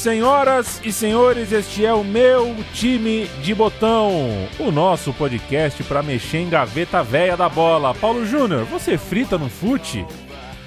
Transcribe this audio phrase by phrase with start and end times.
[0.00, 6.38] Senhoras e senhores, este é o meu time de botão, o nosso podcast para mexer
[6.38, 7.94] em gaveta velha da bola.
[7.94, 10.06] Paulo Júnior, você frita no fute?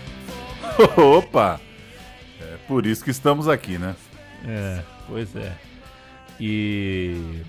[0.95, 1.59] Opa!
[2.39, 3.95] É por isso que estamos aqui, né?
[4.45, 5.72] É, pois é.
[6.39, 7.41] E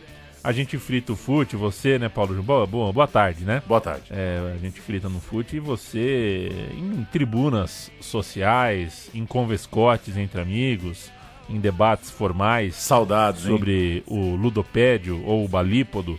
[0.43, 2.67] a gente frita o fute, você, né, Paulo Júnior?
[2.67, 3.63] Boa, boa tarde, né?
[3.67, 4.05] Boa tarde.
[4.11, 11.11] É, a gente frita no fute e você em tribunas sociais, em convescotes entre amigos
[11.49, 14.03] em debates formais Saudades, sobre hein?
[14.07, 16.19] o ludopédio ou o balípodo,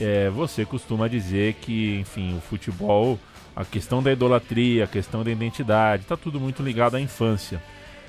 [0.00, 3.18] é, você costuma dizer que, enfim, o futebol,
[3.54, 7.62] a questão da idolatria, a questão da identidade, está tudo muito ligado à infância.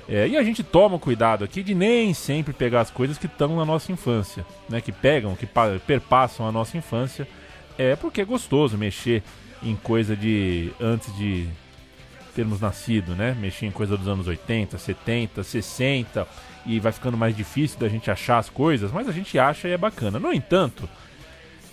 [0.08, 3.56] É, e a gente toma cuidado aqui de nem sempre pegar as coisas que estão
[3.56, 4.80] na nossa infância, né?
[4.80, 5.46] Que pegam, que
[5.86, 7.28] perpassam a nossa infância,
[7.76, 9.22] é porque é gostoso mexer
[9.62, 11.46] em coisa de antes de
[12.34, 13.36] termos nascido, né?
[13.38, 16.26] Mexer em coisa dos anos 80, 70, 60
[16.64, 19.72] e vai ficando mais difícil da gente achar as coisas, mas a gente acha e
[19.72, 20.18] é bacana.
[20.18, 20.88] No entanto,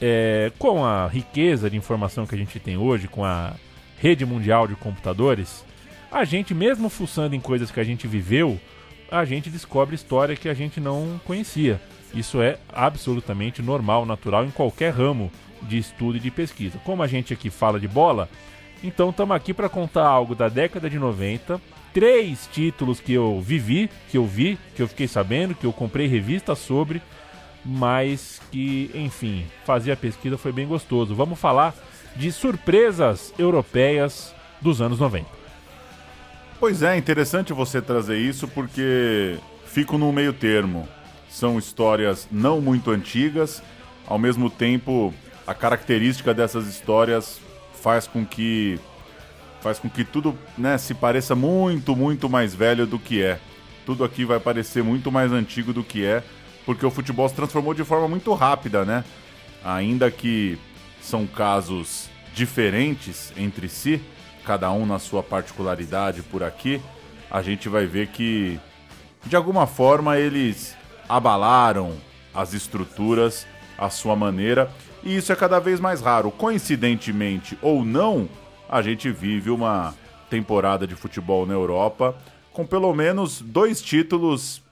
[0.01, 3.53] é, com a riqueza de informação que a gente tem hoje, com a
[3.97, 5.64] rede mundial de computadores,
[6.15, 8.57] a gente, mesmo fuçando em coisas que a gente viveu,
[9.11, 11.81] a gente descobre história que a gente não conhecia.
[12.13, 15.29] Isso é absolutamente normal, natural em qualquer ramo
[15.63, 16.79] de estudo e de pesquisa.
[16.85, 18.29] Como a gente aqui fala de bola,
[18.81, 21.59] então estamos aqui para contar algo da década de 90.
[21.93, 26.07] Três títulos que eu vivi, que eu vi, que eu fiquei sabendo, que eu comprei
[26.07, 27.01] revista sobre,
[27.65, 31.13] mas que, enfim, fazer a pesquisa foi bem gostoso.
[31.13, 31.75] Vamos falar
[32.15, 35.44] de surpresas europeias dos anos 90.
[36.67, 40.89] Pois é, interessante você trazer isso porque fico no meio termo.
[41.29, 43.61] São histórias não muito antigas,
[44.07, 45.13] ao mesmo tempo
[45.45, 47.39] a característica dessas histórias
[47.83, 48.79] faz com que
[49.61, 53.39] faz com que tudo né, se pareça muito, muito mais velho do que é.
[53.85, 56.23] Tudo aqui vai parecer muito mais antigo do que é,
[56.65, 59.03] porque o futebol se transformou de forma muito rápida, né?
[59.63, 60.57] Ainda que
[60.99, 64.01] são casos diferentes entre si,
[64.45, 66.81] cada um na sua particularidade por aqui,
[67.29, 68.59] a gente vai ver que
[69.25, 70.77] de alguma forma eles
[71.09, 71.93] abalaram
[72.33, 73.47] as estruturas
[73.77, 74.71] à sua maneira
[75.03, 76.31] e isso é cada vez mais raro.
[76.31, 78.29] Coincidentemente ou não,
[78.69, 79.93] a gente vive uma
[80.29, 82.15] temporada de futebol na Europa
[82.51, 84.63] com pelo menos dois títulos,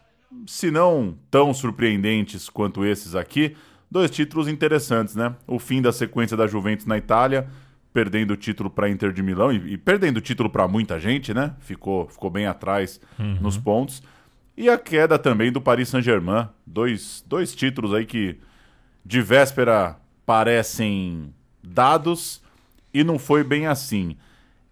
[0.48, 3.56] se não tão surpreendentes quanto esses aqui,
[3.92, 5.36] dois títulos interessantes, né?
[5.46, 7.48] O fim da sequência da Juventus na Itália,
[7.94, 11.34] perdendo o título para Inter de Milão e, e perdendo o título para muita gente,
[11.34, 11.54] né?
[11.60, 13.38] Ficou, ficou bem atrás uhum.
[13.40, 14.02] nos pontos.
[14.58, 18.38] E a queda também do Paris Saint-Germain, dois, dois títulos aí que
[19.06, 22.42] de véspera parecem dados
[22.94, 24.16] e não foi bem assim.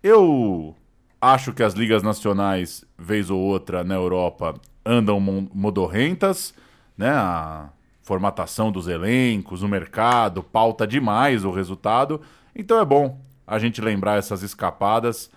[0.03, 0.75] Eu
[1.19, 4.55] acho que as ligas nacionais, vez ou outra na Europa,
[4.85, 5.19] andam
[5.53, 6.53] modorrentas,
[6.97, 7.09] né?
[7.09, 7.69] A
[8.03, 12.21] formatação dos elencos, o mercado, pauta demais o resultado.
[12.55, 15.29] Então é bom a gente lembrar essas escapadas.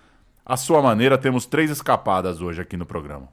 [0.45, 3.27] A sua maneira, temos três escapadas hoje aqui no programa.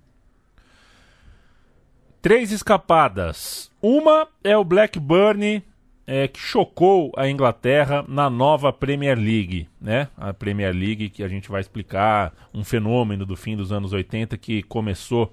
[2.20, 3.70] Três escapadas.
[3.82, 5.62] Uma é o Blackburn
[6.06, 10.08] é, que chocou a Inglaterra na nova Premier League, né?
[10.16, 14.36] A Premier League que a gente vai explicar um fenômeno do fim dos anos 80
[14.36, 15.32] que começou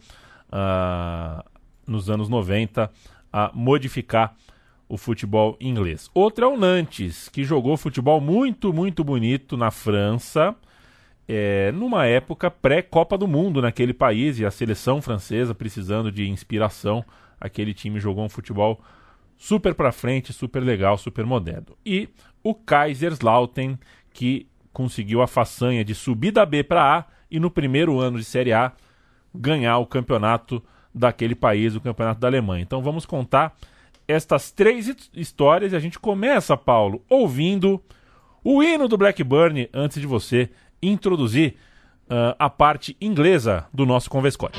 [0.50, 1.44] uh,
[1.88, 2.90] nos anos 90
[3.32, 4.36] a modificar
[4.90, 6.10] o futebol inglês.
[6.16, 10.56] Outra é o Nantes, que jogou futebol muito, muito bonito na França,
[11.28, 17.06] é, numa época pré-Copa do Mundo naquele país, e a seleção francesa precisando de inspiração,
[17.40, 18.82] aquele time jogou um futebol
[19.38, 21.78] super para frente, super legal, super moderno.
[21.86, 22.10] E
[22.44, 23.78] o Kaiserslautern,
[24.12, 28.24] que conseguiu a façanha de subir da B para A e no primeiro ano de
[28.24, 28.74] Série A
[29.34, 30.64] ganhar o campeonato
[30.94, 32.64] daquele país, o campeonato da Alemanha.
[32.64, 33.56] Então vamos contar
[34.10, 37.80] estas três histórias e a gente começa, Paulo, ouvindo
[38.44, 40.50] o hino do Blackburn antes de você
[40.82, 41.56] introduzir
[42.06, 44.58] uh, a parte inglesa do nosso Convescote.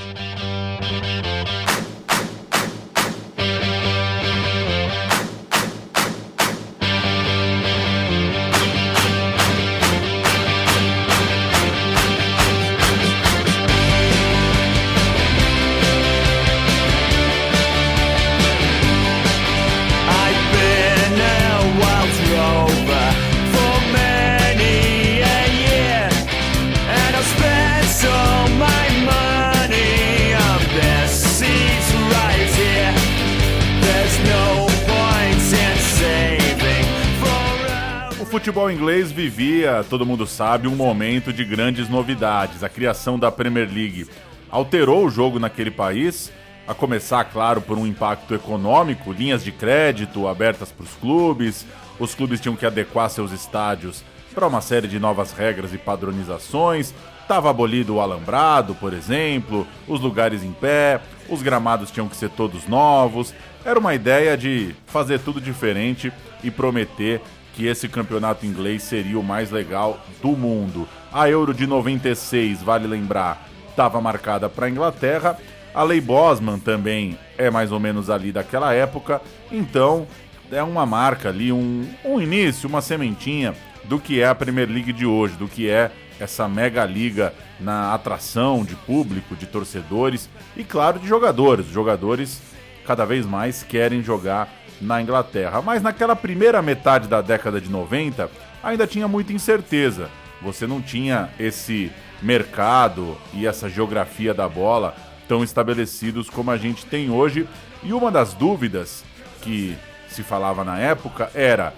[38.30, 42.62] Futebol inglês vivia, todo mundo sabe, um momento de grandes novidades.
[42.62, 44.06] A criação da Premier League
[44.48, 46.30] alterou o jogo naquele país,
[46.66, 51.66] a começar, claro, por um impacto econômico, linhas de crédito abertas para os clubes,
[51.98, 56.94] os clubes tinham que adequar seus estádios para uma série de novas regras e padronizações.
[57.22, 62.30] Estava abolido o alambrado, por exemplo, os lugares em pé, os gramados tinham que ser
[62.30, 63.34] todos novos.
[63.64, 66.12] Era uma ideia de fazer tudo diferente
[66.44, 67.20] e prometer
[67.60, 70.88] que esse campeonato inglês seria o mais legal do mundo.
[71.12, 75.36] A Euro de 96, vale lembrar, estava marcada para a Inglaterra.
[75.74, 79.20] A Lei Bosman também é mais ou menos ali daquela época.
[79.52, 80.06] Então,
[80.50, 83.54] é uma marca ali, um, um início, uma sementinha
[83.84, 87.92] do que é a Premier League de hoje, do que é essa mega liga na
[87.92, 91.66] atração de público, de torcedores e, claro, de jogadores.
[91.66, 92.40] Os jogadores
[92.86, 94.48] cada vez mais querem jogar
[94.80, 95.60] na Inglaterra.
[95.62, 98.30] Mas naquela primeira metade da década de 90,
[98.62, 100.08] ainda tinha muita incerteza.
[100.42, 101.92] Você não tinha esse
[102.22, 104.94] mercado e essa geografia da bola
[105.28, 107.46] tão estabelecidos como a gente tem hoje.
[107.82, 109.04] E uma das dúvidas
[109.42, 109.76] que
[110.08, 111.74] se falava na época era: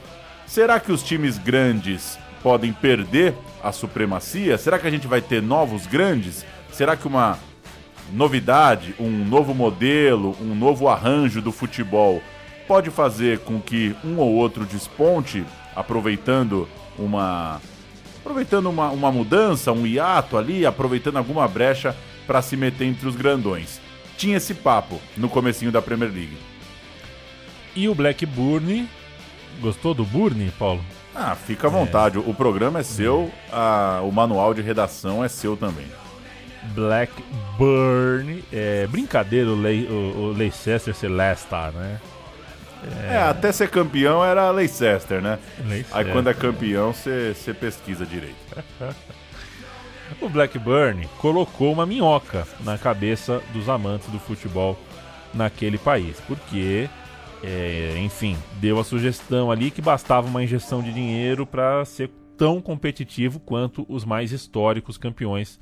[0.46, 4.58] será que os times grandes podem perder a supremacia?
[4.58, 6.44] Será que a gente vai ter novos grandes?
[6.72, 7.38] Será que uma
[8.12, 12.22] novidade, um novo modelo, um novo arranjo do futebol
[12.72, 15.44] pode fazer com que um ou outro desponte,
[15.76, 16.66] aproveitando
[16.98, 17.60] uma
[18.18, 21.94] aproveitando uma, uma mudança, um hiato ali, aproveitando alguma brecha
[22.26, 23.78] para se meter entre os grandões.
[24.16, 26.38] Tinha esse papo no comecinho da Premier League.
[27.76, 28.88] E o Blackburn,
[29.60, 30.82] gostou do Burn, Paulo?
[31.14, 32.16] Ah, fica à vontade.
[32.16, 32.20] É.
[32.20, 35.88] O programa é seu, a, o manual de redação é seu também.
[36.74, 42.00] Blackburn, é brincadeira o, Le, o, o Leicester ser Leicester, né?
[43.08, 43.18] É...
[43.18, 45.38] até ser campeão era Leicester, né?
[45.64, 45.96] Leicester.
[45.96, 48.36] Aí quando é campeão, você pesquisa direito.
[50.20, 54.78] o Blackburn colocou uma minhoca na cabeça dos amantes do futebol
[55.32, 56.88] naquele país, porque,
[57.42, 62.60] é, enfim, deu a sugestão ali que bastava uma injeção de dinheiro para ser tão
[62.60, 65.60] competitivo quanto os mais históricos campeões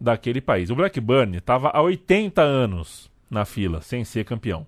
[0.00, 0.70] daquele país.
[0.70, 4.66] O Blackburn estava há 80 anos na fila, sem ser campeão.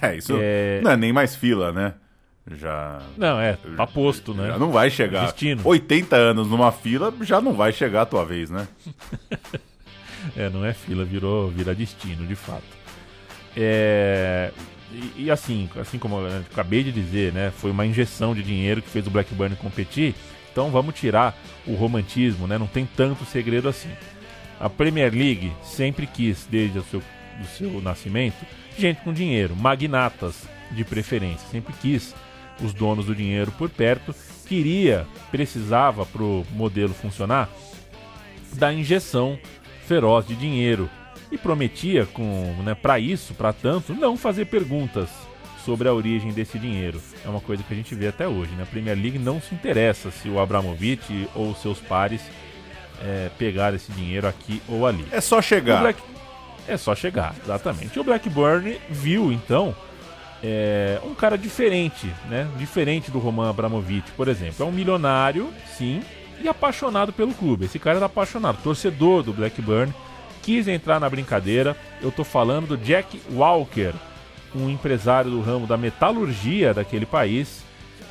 [0.00, 0.80] É, isso é...
[0.82, 1.94] não é nem mais fila, né?
[2.50, 3.00] Já.
[3.16, 4.48] Não, é, tá posto, né?
[4.48, 5.26] Já não vai chegar.
[5.26, 5.62] Destino.
[5.64, 8.66] 80 anos numa fila, já não vai chegar a tua vez, né?
[10.36, 12.64] é, não é fila, virou vira destino, de fato.
[13.56, 14.50] É.
[14.90, 17.52] E, e, assim, assim como eu acabei de dizer, né?
[17.56, 20.14] Foi uma injeção de dinheiro que fez o Blackburn competir.
[20.50, 22.58] Então vamos tirar o romantismo, né?
[22.58, 23.88] Não tem tanto segredo assim.
[24.60, 28.44] A Premier League sempre quis, desde o seu, do seu nascimento,
[28.76, 31.46] gente com dinheiro, magnatas de preferência.
[31.50, 32.14] Sempre quis
[32.62, 34.14] os donos do dinheiro por perto,
[34.46, 37.48] queria, precisava para o modelo funcionar,
[38.54, 39.38] da injeção
[39.86, 40.88] feroz de dinheiro
[41.30, 45.08] e prometia, com, né, para isso, para tanto, não fazer perguntas
[45.64, 47.00] sobre a origem desse dinheiro.
[47.24, 48.52] É uma coisa que a gente vê até hoje.
[48.52, 48.64] Né?
[48.64, 52.20] A Premier League não se interessa se o Abramovich ou seus pares
[53.02, 55.04] é, pegar esse dinheiro aqui ou ali.
[55.10, 55.80] É só chegar.
[55.80, 56.00] Black...
[56.66, 57.98] É só chegar, exatamente.
[57.98, 59.74] O Blackburn viu, então,
[60.42, 62.48] é, um cara diferente, né?
[62.56, 64.64] Diferente do Roman Abramovich, por exemplo.
[64.64, 66.02] É um milionário, sim,
[66.42, 67.66] e apaixonado pelo clube.
[67.66, 69.92] Esse cara era apaixonado, torcedor do Blackburn,
[70.42, 71.76] quis entrar na brincadeira.
[72.00, 73.92] Eu tô falando do Jack Walker,
[74.54, 77.64] um empresário do ramo da metalurgia daquele país,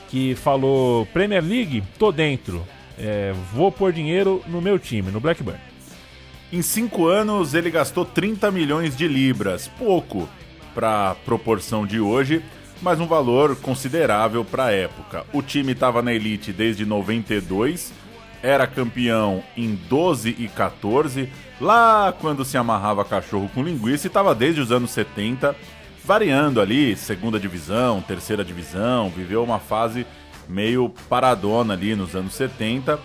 [0.10, 2.66] que falou: Premier League, tô dentro,
[2.98, 5.71] é, vou pôr dinheiro no meu time, no Blackburn.
[6.52, 10.28] Em cinco anos, ele gastou 30 milhões de libras, pouco
[10.76, 12.44] para a proporção de hoje,
[12.82, 15.26] mas um valor considerável para a época.
[15.32, 17.94] O time estava na elite desde 92,
[18.44, 21.30] era campeão em 12 e 14,
[21.62, 25.56] lá quando se amarrava cachorro com linguiça, e estava desde os anos 70,
[26.04, 30.06] variando ali, segunda divisão, terceira divisão, viveu uma fase
[30.50, 33.00] meio paradona ali nos anos 70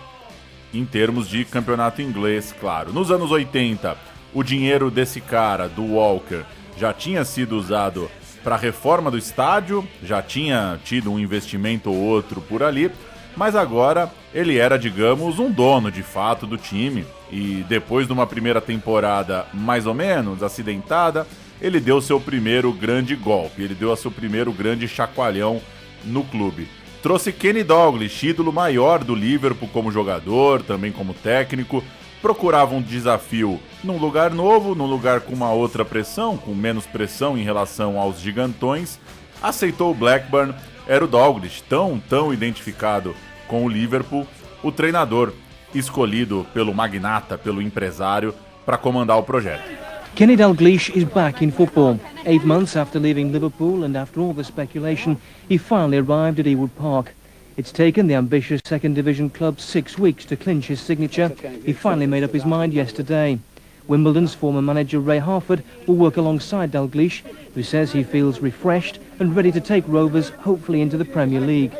[0.73, 2.93] em termos de campeonato inglês, claro.
[2.93, 3.97] Nos anos 80,
[4.33, 6.43] o dinheiro desse cara, do Walker,
[6.77, 8.09] já tinha sido usado
[8.43, 12.91] para a reforma do estádio, já tinha tido um investimento ou outro por ali,
[13.35, 17.05] mas agora ele era, digamos, um dono de fato do time.
[17.31, 21.27] E depois de uma primeira temporada mais ou menos acidentada,
[21.61, 25.61] ele deu seu primeiro grande golpe, ele deu seu primeiro grande chacoalhão
[26.05, 26.67] no clube.
[27.01, 31.83] Trouxe Kenny Douglas, ídolo maior do Liverpool como jogador, também como técnico.
[32.21, 37.37] Procurava um desafio num lugar novo, num lugar com uma outra pressão, com menos pressão
[37.37, 38.99] em relação aos gigantões.
[39.41, 40.53] Aceitou o Blackburn,
[40.87, 43.15] era o Douglas, tão, tão identificado
[43.47, 44.27] com o Liverpool,
[44.63, 45.31] o treinador
[45.75, 48.33] escolhido pelo magnata, pelo empresário,
[48.65, 49.69] para comandar o projeto.
[50.17, 51.99] Kenny Dalglish is back in football.
[52.25, 56.75] Eight months after leaving Liverpool and after all the speculation, he finally arrived at Ewood
[56.75, 57.13] Park.
[57.55, 61.27] It's taken the ambitious second division club six weeks to clinch his signature.
[61.63, 63.37] He finally made up his mind yesterday.
[63.85, 67.21] Wimbledon's former manager Ray Harford will work alongside Dalglish,
[67.53, 71.75] who says he feels refreshed and ready to take Rovers hopefully into the Premier League.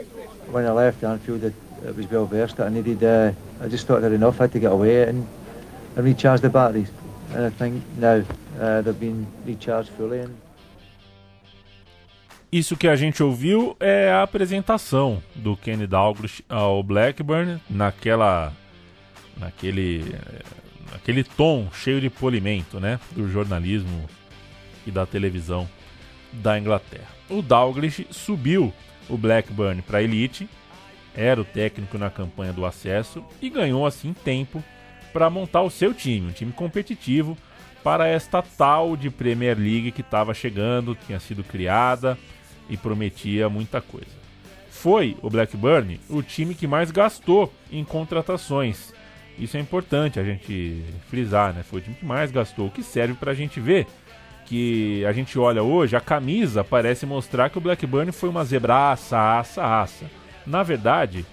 [0.51, 1.55] When I left Anfield, it,
[1.95, 2.59] was well versed.
[2.59, 4.39] I needed, uh, I just thought I had enough.
[4.39, 5.27] I had to get away and,
[5.95, 6.91] and recharge the batteries.
[7.31, 7.51] Uh.
[7.61, 7.81] And...
[12.51, 18.53] Isso que a gente ouviu é a apresentação do Kenny Dalglish ao Blackburn naquela,
[19.37, 20.15] naquele
[20.95, 24.05] aquele tom cheio de polimento, né, do jornalismo
[24.85, 25.67] e da televisão
[26.31, 27.07] da Inglaterra.
[27.29, 28.73] O Dalglish subiu
[29.09, 30.47] o Blackburn para a elite,
[31.15, 34.63] era o técnico na campanha do acesso e ganhou assim tempo
[35.13, 37.37] para montar o seu time, um time competitivo
[37.83, 42.17] para esta tal de Premier League que estava chegando, tinha sido criada
[42.69, 44.17] e prometia muita coisa.
[44.69, 48.93] Foi o Blackburn o time que mais gastou em contratações
[49.37, 51.61] isso é importante a gente frisar, né?
[51.63, 53.85] Foi o time que mais gastou, o que serve para a gente ver
[54.45, 59.19] que a gente olha hoje, a camisa parece mostrar que o Blackburn foi uma zebraça,
[59.19, 60.05] aça, aça.
[60.45, 61.25] Na verdade,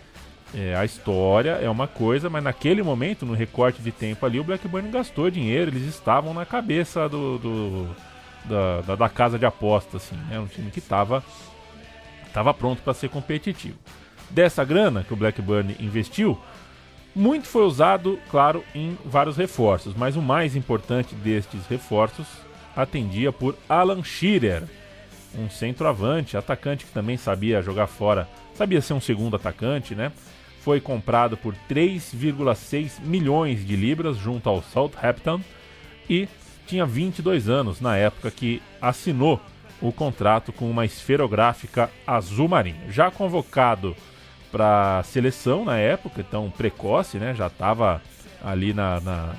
[0.56, 4.44] é, a história é uma coisa, mas naquele momento, no recorte de tempo ali, o
[4.44, 7.96] Blackburn gastou dinheiro, eles estavam na cabeça do, do
[8.44, 10.38] da, da, da, casa de aposta, assim, né?
[10.38, 11.24] Um time que estava
[12.32, 13.78] tava pronto para ser competitivo.
[14.30, 16.38] Dessa grana que o Blackburn investiu,
[17.14, 22.26] muito foi usado, claro, em vários reforços, mas o mais importante destes reforços
[22.76, 24.64] atendia por Alan Shearer,
[25.36, 30.12] um centroavante, atacante que também sabia jogar fora, sabia ser um segundo atacante, né?
[30.64, 35.38] Foi comprado por 3,6 milhões de libras junto ao Southampton
[36.08, 36.26] e
[36.66, 39.38] tinha 22 anos na época que assinou
[39.78, 42.90] o contrato com uma esferográfica azul marinho.
[42.90, 43.94] Já convocado
[44.50, 47.34] para seleção na época, então precoce, né?
[47.34, 48.00] Já estava
[48.42, 49.34] ali na, na,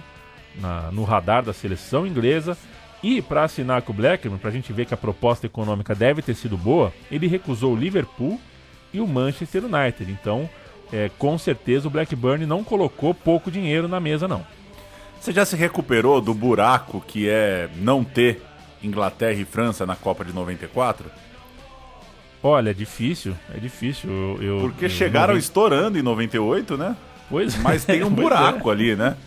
[0.59, 2.55] na, no radar da seleção inglesa.
[3.01, 6.21] E para assinar com o Blackburn, para a gente ver que a proposta econômica deve
[6.21, 8.39] ter sido boa, ele recusou o Liverpool
[8.93, 10.11] e o Manchester United.
[10.11, 10.47] Então,
[10.91, 14.45] é, com certeza o Blackburn não colocou pouco dinheiro na mesa, não.
[15.19, 18.41] Você já se recuperou do buraco que é não ter
[18.83, 21.09] Inglaterra e França na Copa de 94?
[22.43, 24.09] Olha, é difícil, é difícil.
[24.09, 25.39] Eu, eu Porque eu, chegaram eu...
[25.39, 26.95] estourando em 98, né?
[27.27, 28.73] Pois Mas tem um buraco é.
[28.73, 29.17] ali, né?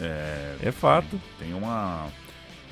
[0.00, 1.20] É, é fato.
[1.38, 2.06] Tem uma.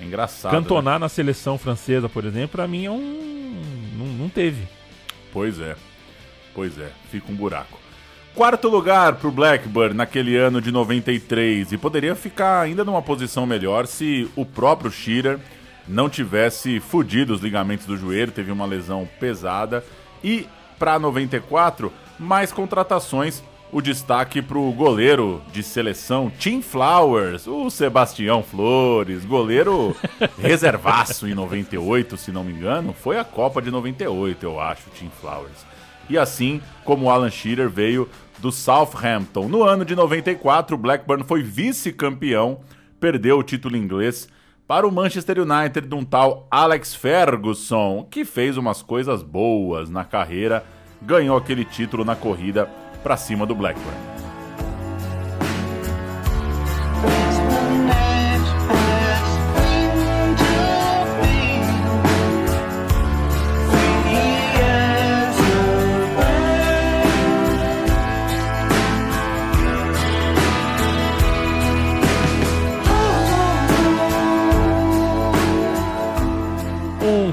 [0.00, 0.52] É engraçado.
[0.52, 1.00] Cantonar né?
[1.00, 3.62] na seleção francesa, por exemplo, pra mim é um.
[3.98, 4.66] Não, não teve.
[5.30, 5.76] Pois é.
[6.54, 7.81] Pois é, fica um buraco.
[8.34, 13.86] Quarto lugar pro Blackburn naquele ano de 93 e poderia ficar ainda numa posição melhor
[13.86, 15.38] se o próprio Shearer
[15.86, 19.84] não tivesse fudido os ligamentos do joelho, teve uma lesão pesada.
[20.24, 20.46] E
[20.78, 23.42] para 94, mais contratações.
[23.70, 29.96] O destaque para o goleiro de seleção Tim Flowers, o Sebastião Flores, goleiro
[30.38, 32.92] reservaço em 98, se não me engano.
[32.92, 35.71] Foi a Copa de 98, eu acho, Tim Flowers.
[36.08, 39.48] E assim como Alan Shearer veio do Southampton.
[39.48, 42.60] No ano de 94, o Blackburn foi vice-campeão,
[42.98, 44.28] perdeu o título inglês
[44.66, 50.04] para o Manchester United de um tal Alex Ferguson, que fez umas coisas boas na
[50.04, 50.64] carreira,
[51.00, 52.66] ganhou aquele título na corrida
[53.02, 54.11] para cima do Blackburn.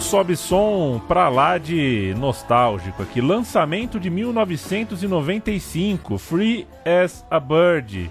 [0.10, 3.22] Sobe som pra lá de nostálgico aqui.
[3.22, 8.10] Lançamento de 1995, Free as a Bird.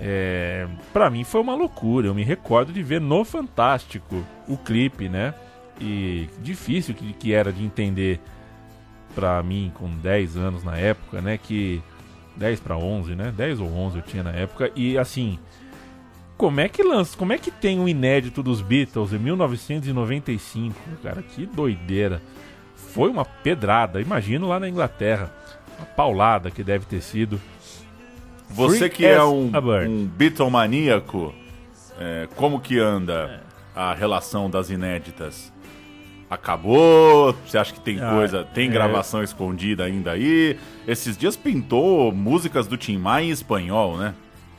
[0.00, 2.06] É, pra mim foi uma loucura.
[2.06, 5.34] Eu me recordo de ver no Fantástico o clipe, né?
[5.80, 8.20] E difícil que, que era de entender
[9.12, 11.36] pra mim com 10 anos na época, né?
[11.36, 11.82] Que
[12.36, 13.34] 10 para 11, né?
[13.36, 14.70] 10 ou 11 eu tinha na época.
[14.76, 15.40] E assim,
[16.36, 17.16] como é que lança?
[17.16, 20.74] Como é que tem um inédito dos Beatles em 1995?
[21.02, 22.20] Cara, que doideira.
[22.74, 25.32] Foi uma pedrada, imagino lá na Inglaterra.
[25.78, 27.40] Uma paulada que deve ter sido.
[28.48, 29.50] Você que é um,
[29.88, 31.34] um Beatlemaníaco,
[31.98, 33.42] é, como que anda
[33.74, 33.78] é.
[33.78, 35.52] a relação das inéditas?
[36.28, 37.34] acabou?
[37.46, 38.72] Você acha que tem Ah, coisa, tem é.
[38.72, 40.58] gravação escondida ainda aí?
[40.86, 44.14] Esses dias pintou músicas do Tim Maia em espanhol, né?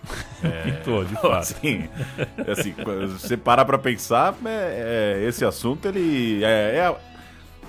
[0.64, 1.34] Pintou, de fato.
[1.38, 1.88] Assim,
[2.48, 2.74] assim,
[3.18, 6.48] você parar pra pensar, é- é, esse assunto ele é,
[6.78, 6.96] é,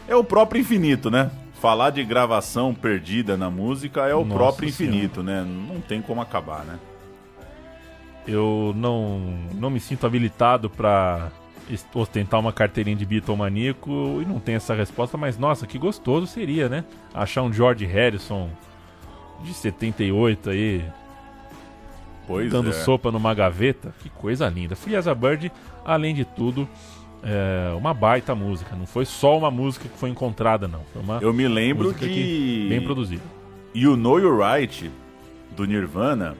[0.08, 1.30] é o próprio infinito, né?
[1.60, 4.94] Falar de gravação perdida na música é o Nossa próprio Senhora.
[4.96, 5.42] infinito, né?
[5.44, 6.78] Não tem como acabar, né?
[8.26, 9.20] Eu não,
[9.54, 10.70] não me sinto habilitado
[11.68, 16.26] es- ostentar uma carteirinha de bitomaníaco e não tenho essa resposta, mas nossa, que gostoso
[16.26, 16.84] seria, né?
[17.14, 18.50] Achar um George Harrison
[19.42, 20.84] de 78 aí,
[22.28, 22.72] Pois dando é.
[22.72, 23.92] sopa numa gaveta.
[24.00, 24.76] Que coisa linda.
[24.76, 25.50] Free as a Bird,
[25.84, 26.68] além de tudo,
[27.22, 28.76] é uma baita música.
[28.76, 30.82] Não foi só uma música que foi encontrada, não.
[30.92, 33.22] Foi uma Eu me lembro de que bem produzida.
[33.74, 34.90] You Know You're Right
[35.56, 36.36] do Nirvana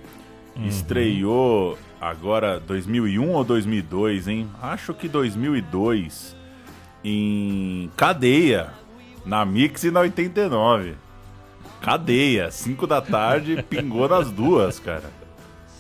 [0.59, 0.67] Uhum.
[0.67, 4.49] estreou agora 2001 ou 2002, hein?
[4.61, 6.37] Acho que 2002
[7.05, 8.71] em Cadeia,
[9.25, 10.95] na Mix e na 89.
[11.81, 15.05] Cadeia, 5 da tarde, pingou nas duas, cara.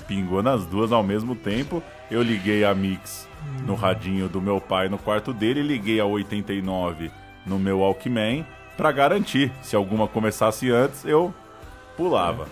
[0.08, 1.80] Pingou nas duas ao mesmo tempo.
[2.10, 3.28] Eu liguei a Mix
[3.64, 7.10] no radinho do meu pai no quarto dele, liguei a 89
[7.46, 8.44] no meu Walkman
[8.76, 9.52] pra garantir.
[9.62, 11.32] Se alguma começasse antes, eu
[11.96, 12.46] pulava.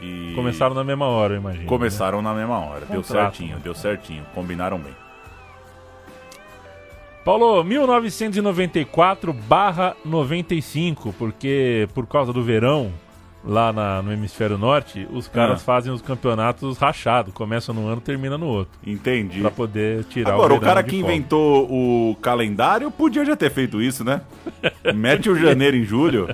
[0.00, 1.64] E Começaram na mesma hora, eu imagino.
[1.64, 1.68] né?
[1.68, 2.86] começaram na mesma hora.
[2.86, 3.60] Deu Contrato, certinho, né?
[3.64, 4.24] deu certinho.
[4.34, 4.94] Combinaram bem.
[7.24, 12.92] Paulo, 1994 barra 95, porque por causa do verão,
[13.50, 15.64] lá na- no hemisfério norte, os caras Ah.
[15.64, 17.32] fazem os campeonatos rachados.
[17.32, 18.78] Começa num ano, termina no outro.
[18.86, 19.40] Entendi.
[19.40, 23.50] Pra poder tirar Agora, o o verão cara que inventou o calendário podia já ter
[23.50, 24.20] feito isso, né?
[24.94, 26.28] Mete o janeiro em julho.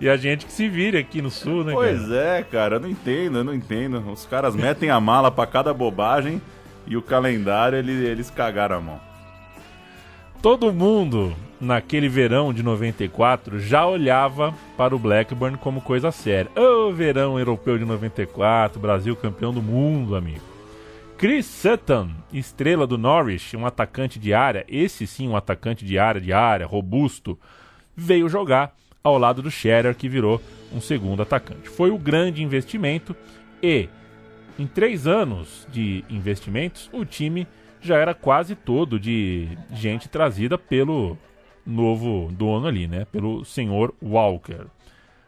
[0.00, 2.14] E a gente que se vira aqui no sul, né, Pois cara?
[2.16, 4.02] é, cara, eu não entendo, eu não entendo.
[4.12, 6.40] Os caras metem a mala pra cada bobagem
[6.86, 9.00] e o calendário ele- eles cagaram a mão.
[10.42, 16.50] Todo mundo, naquele verão de 94, já olhava para o Blackburn como coisa séria.
[16.56, 20.54] Ô, verão europeu de 94, Brasil campeão do mundo, amigo.
[21.16, 26.20] Chris Sutton, estrela do Norwich, um atacante de área, esse sim, um atacante de área,
[26.20, 27.38] de área, robusto,
[27.96, 30.40] veio jogar ao lado do Scherer, que virou
[30.74, 31.68] um segundo atacante.
[31.68, 33.14] Foi o grande investimento
[33.62, 33.88] e,
[34.58, 37.46] em três anos de investimentos, o time
[37.80, 41.16] já era quase todo de gente trazida pelo
[41.66, 43.04] novo dono ali, né?
[43.06, 44.66] Pelo senhor Walker.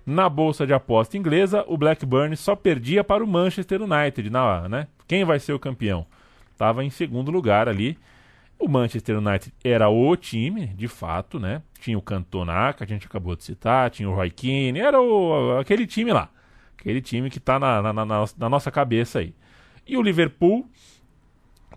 [0.04, 4.86] Na bolsa de aposta inglesa, o Blackburn só perdia para o Manchester United, na, né?
[5.08, 6.06] Quem vai ser o campeão?
[6.52, 7.98] Estava em segundo lugar ali.
[8.58, 11.60] O Manchester United era o time, de fato, né?
[11.80, 15.58] Tinha o Cantona, que a gente acabou de citar, tinha o Roy Keane, era o,
[15.58, 16.30] aquele time lá.
[16.78, 19.34] Aquele time que está na- na- na- na nossa cabeça aí.
[19.86, 20.66] E o Liverpool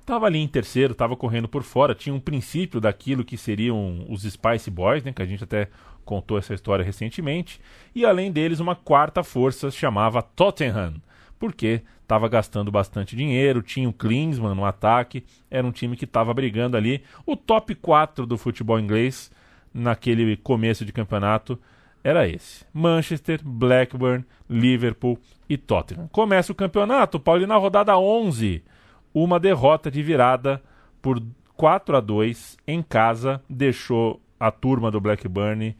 [0.10, 4.24] Tava ali em terceiro, tava correndo por fora, tinha um princípio daquilo que seriam os
[4.24, 5.68] Spice Boys, né, que a gente até
[6.04, 7.62] contou essa história recentemente,
[7.94, 10.96] e além deles uma quarta força chamava Tottenham,
[11.38, 16.34] porque estava gastando bastante dinheiro, tinha o Klinsmann no ataque, era um time que estava
[16.34, 19.30] brigando ali, o top 4 do futebol inglês
[19.72, 21.60] naquele começo de campeonato
[22.04, 26.08] era esse: Manchester, Blackburn, Liverpool e Tottenham.
[26.08, 28.64] Começa o campeonato, Paulo, e na rodada 11,
[29.14, 30.62] uma derrota de virada
[31.02, 31.22] por
[31.56, 35.76] 4 a 2 em casa deixou a turma do Blackburn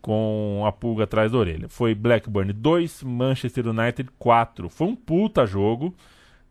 [0.00, 1.68] com a pulga atrás da orelha.
[1.68, 4.68] Foi Blackburn 2, Manchester United 4.
[4.68, 5.94] Foi um puta jogo,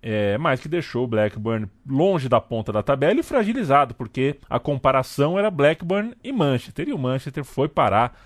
[0.02, 4.58] é, mas que deixou o Blackburn longe da ponta da tabela e fragilizado, porque a
[4.58, 6.88] comparação era Blackburn e Manchester.
[6.88, 8.18] E o Manchester foi parar,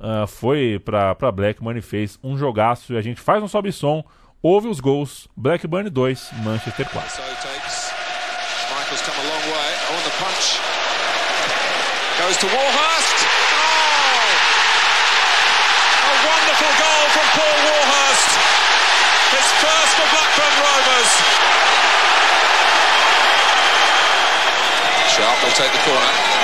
[0.00, 2.92] ah, foi pra Blackburn e fez um jogaço.
[2.92, 4.04] E a gente faz um sobe-som,
[4.44, 5.26] ouve os gols.
[5.34, 7.02] Blackburn 2, Manchester 4.
[7.08, 7.90] So takes.
[8.68, 10.60] Michael's come a long way oh, on the punch.
[12.20, 13.18] Goes to Warhurst.
[13.24, 14.28] Oh!
[16.04, 18.30] A wonderful goal from Paul Warhurst.
[19.32, 21.12] His first for Blackburn Rovers.
[25.08, 26.34] Sharp will take the corner.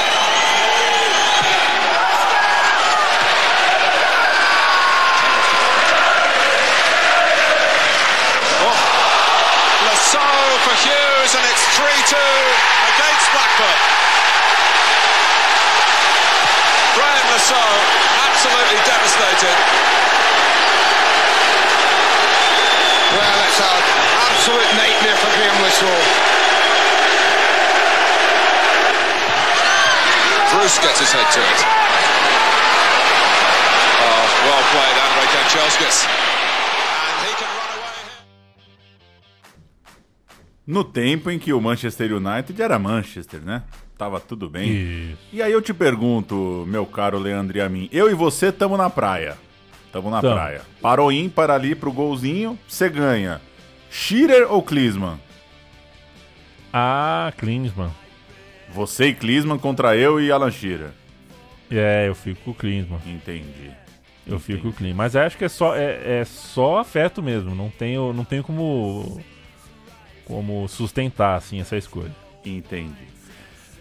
[9.90, 10.20] Lasso
[10.64, 10.76] for
[11.30, 13.78] Hughes, and it's 3 2 against Blackburn.
[16.94, 17.62] Graham Lasso,
[18.26, 19.56] absolutely devastated.
[23.14, 23.82] Well, that's an
[24.30, 25.92] absolute nightmare for Graham Lasso.
[30.50, 31.60] Bruce gets his head to it.
[34.02, 36.39] Oh, well played, Andre Kanchelskis.
[40.70, 43.62] No tempo em que o Manchester United era Manchester, né?
[44.00, 44.70] tava tudo bem.
[44.70, 45.18] Isso.
[45.30, 48.74] E aí eu te pergunto, meu caro Leandro e a mim, eu e você tamo
[48.74, 49.36] na praia.
[49.92, 50.34] Tamo na Tamo.
[50.34, 50.62] praia.
[50.80, 53.42] Parou ímpar ali pro golzinho, você ganha.
[53.90, 55.20] Schirer ou Klinsmann?
[56.72, 57.90] Ah, Klinsmann.
[58.72, 60.92] Você e Klinsmann contra eu e Alan Shearer.
[61.70, 63.00] É, eu fico com o Klinsmann.
[63.04, 63.70] Entendi.
[64.26, 64.96] Eu fico com o Klinsmann.
[64.96, 67.54] Mas acho que é só, é, é só afeto mesmo.
[67.54, 69.20] Não tenho, não tenho como,
[70.30, 72.14] como sustentar assim, essa escolha.
[72.46, 73.10] Entendi.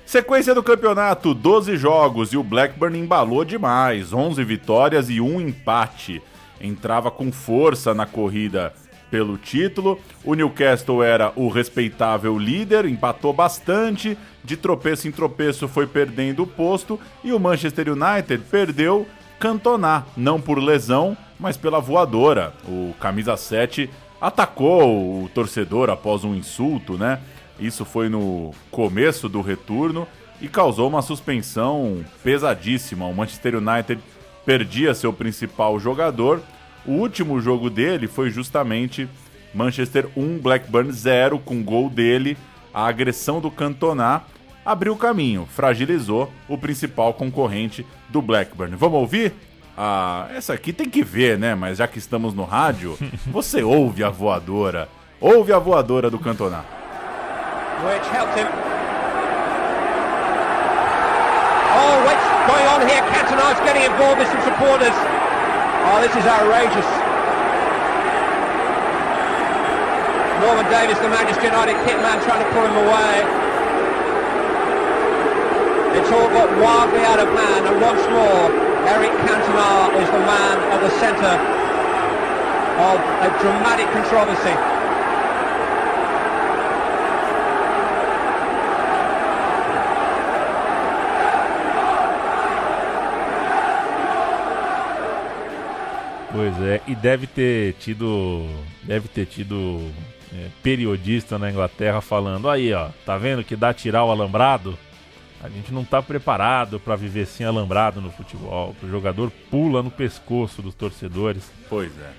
[0.03, 6.19] Sequência do campeonato, 12 jogos e o Blackburn embalou demais, 11 vitórias e um empate.
[6.59, 8.73] Entrava com força na corrida
[9.12, 9.99] pelo título.
[10.23, 16.47] O Newcastle era o respeitável líder, empatou bastante, de tropeço em tropeço foi perdendo o
[16.47, 19.07] posto e o Manchester United perdeu
[19.39, 22.51] Cantona, não por lesão, mas pela voadora.
[22.67, 23.89] O camisa 7
[24.21, 27.19] atacou o torcedor após um insulto, né?
[27.60, 30.08] Isso foi no começo do retorno
[30.41, 33.05] e causou uma suspensão pesadíssima.
[33.05, 34.01] O Manchester United
[34.45, 36.41] perdia seu principal jogador.
[36.86, 39.08] O último jogo dele foi justamente
[39.53, 42.38] Manchester 1, Blackburn 0, com gol dele.
[42.73, 44.23] A agressão do Cantona
[44.65, 48.75] abriu caminho, fragilizou o principal concorrente do Blackburn.
[48.75, 49.34] Vamos ouvir?
[49.81, 51.55] Ah, essa aqui tem que ver, né?
[51.55, 52.97] Mas já que estamos no rádio,
[53.31, 54.89] você ouve a voadora.
[55.21, 56.65] Ouve a voadora do Cantona.
[57.79, 58.43] which helped him.
[61.79, 62.99] Oh, what's going on here?
[63.07, 64.91] Cantona's getting involved with some supporters.
[65.87, 66.83] Oh, this is outrageous.
[70.43, 73.15] Norman Davis, the Manchester United kitman, trying to pull him away.
[75.99, 78.47] It's all got wildly out of hand, and once more,
[78.87, 81.37] Eric Cantona is the man at the centre
[82.79, 84.55] of a dramatic controversy.
[96.31, 98.45] Pois é, e deve ter tido.
[98.83, 99.91] Deve ter tido
[100.33, 104.77] é, periodista na Inglaterra falando, aí ó, tá vendo que dá tirar o alambrado?
[105.41, 108.75] A gente não tá preparado para viver sem alambrado no futebol.
[108.84, 111.49] O jogador pula no pescoço dos torcedores.
[111.69, 112.12] Pois é.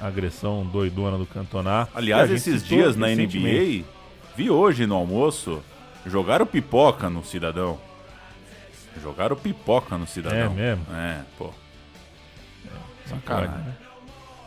[0.00, 1.88] Agressão doidona do Cantoná.
[1.94, 3.08] Aliás, esses dias na.
[3.08, 3.84] NBA,
[4.36, 5.62] vi hoje no almoço,
[6.06, 7.78] jogaram pipoca no Cidadão.
[9.02, 10.38] Jogaram pipoca no Cidadão.
[10.38, 10.86] É mesmo?
[10.94, 11.50] É, pô.
[13.10, 13.56] Não Sacanagem.
[13.56, 13.74] né?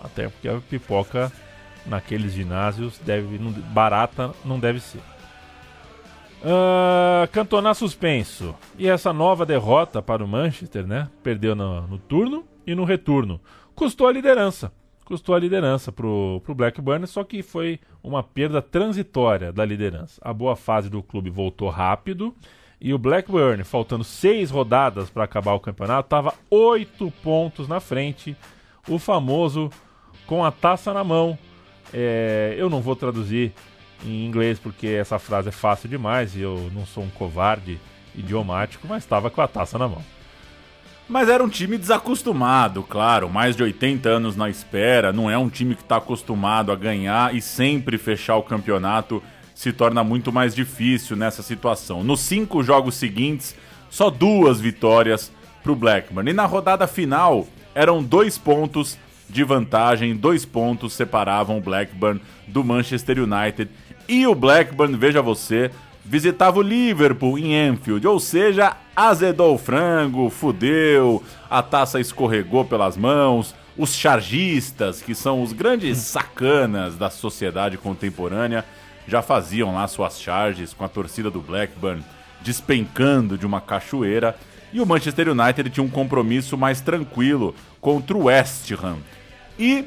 [0.03, 1.31] Até porque a pipoca
[1.85, 5.01] naqueles ginásios deve barata não deve ser.
[6.43, 8.53] Ah, Cantona suspenso.
[8.77, 11.09] E essa nova derrota para o Manchester, né?
[11.23, 13.39] Perdeu no, no turno e no retorno.
[13.73, 14.71] Custou a liderança.
[15.05, 20.21] Custou a liderança pro, pro Blackburn, só que foi uma perda transitória da liderança.
[20.23, 22.33] A boa fase do clube voltou rápido
[22.79, 28.35] e o Blackburn, faltando seis rodadas para acabar o campeonato, estava oito pontos na frente.
[28.87, 29.69] O famoso
[30.25, 31.37] com a taça na mão.
[31.93, 33.53] É, eu não vou traduzir
[34.05, 37.79] em inglês porque essa frase é fácil demais e eu não sou um covarde
[38.15, 40.03] idiomático, mas estava com a taça na mão.
[41.07, 43.29] Mas era um time desacostumado, claro.
[43.29, 45.11] Mais de 80 anos na espera.
[45.11, 49.21] Não é um time que está acostumado a ganhar e sempre fechar o campeonato
[49.53, 52.03] se torna muito mais difícil nessa situação.
[52.03, 53.55] Nos cinco jogos seguintes,
[53.89, 56.29] só duas vitórias para o Blackburn.
[56.29, 58.97] E na rodada final, eram dois pontos
[59.29, 63.69] de vantagem, dois pontos separavam o Blackburn do Manchester United.
[64.07, 65.71] E o Blackburn, veja você,
[66.03, 72.97] visitava o Liverpool em Anfield, ou seja, azedou o frango, fudeu, a taça escorregou pelas
[72.97, 78.65] mãos, os chargistas, que são os grandes sacanas da sociedade contemporânea,
[79.07, 82.03] já faziam lá suas charges com a torcida do Blackburn
[82.41, 84.35] despencando de uma cachoeira,
[84.71, 88.97] e o Manchester United tinha um compromisso mais tranquilo contra o West Ham.
[89.57, 89.85] E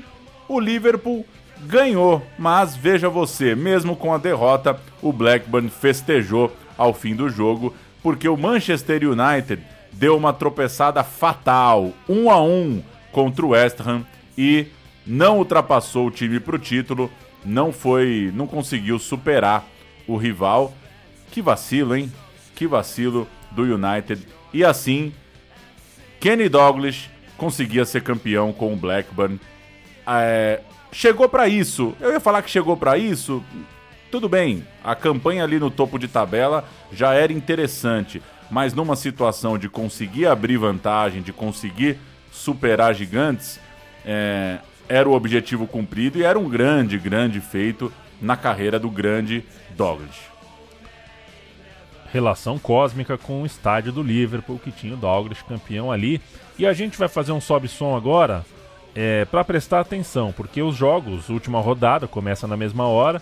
[0.48, 1.26] o Liverpool
[1.60, 7.74] ganhou, mas veja você, mesmo com a derrota, o Blackburn festejou ao fim do jogo,
[8.02, 14.04] porque o Manchester United deu uma tropeçada fatal, 1 a 1 contra o West Ham
[14.36, 14.66] e
[15.06, 17.10] não ultrapassou o time para o título,
[17.44, 19.64] não foi, não conseguiu superar
[20.06, 20.74] o rival.
[21.30, 22.12] Que vacilo, hein?
[22.54, 24.26] Que vacilo do United.
[24.52, 25.12] E assim,
[26.20, 29.40] Kenny Douglas conseguia ser campeão com o Blackburn.
[30.06, 30.60] É,
[30.96, 31.94] chegou para isso.
[32.00, 33.44] Eu ia falar que chegou para isso.
[34.10, 39.58] Tudo bem, a campanha ali no topo de tabela já era interessante, mas numa situação
[39.58, 41.98] de conseguir abrir vantagem, de conseguir
[42.32, 43.60] superar gigantes,
[44.06, 49.44] é, era o objetivo cumprido e era um grande, grande feito na carreira do grande
[49.76, 50.16] Douglas.
[52.10, 56.22] relação cósmica com o estádio do Liverpool, que tinha o Douglas campeão ali.
[56.58, 58.46] E a gente vai fazer um sobe-som agora
[58.96, 63.20] é, para prestar atenção, porque os jogos, última rodada, começa na mesma hora.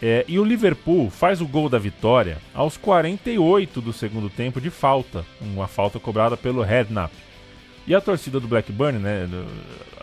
[0.00, 4.70] É, e o Liverpool faz o gol da vitória aos 48 do segundo tempo de
[4.70, 7.12] falta, uma falta cobrada pelo Redknapp.
[7.86, 9.28] E a torcida do Blackburn, né,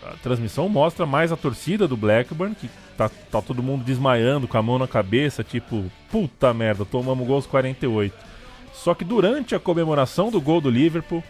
[0.04, 4.58] a transmissão mostra mais a torcida do Blackburn, que tá, tá todo mundo desmaiando com
[4.58, 8.14] a mão na cabeça, tipo, puta merda, tomamos gol aos 48.
[8.74, 11.24] Só que durante a comemoração do gol do Liverpool,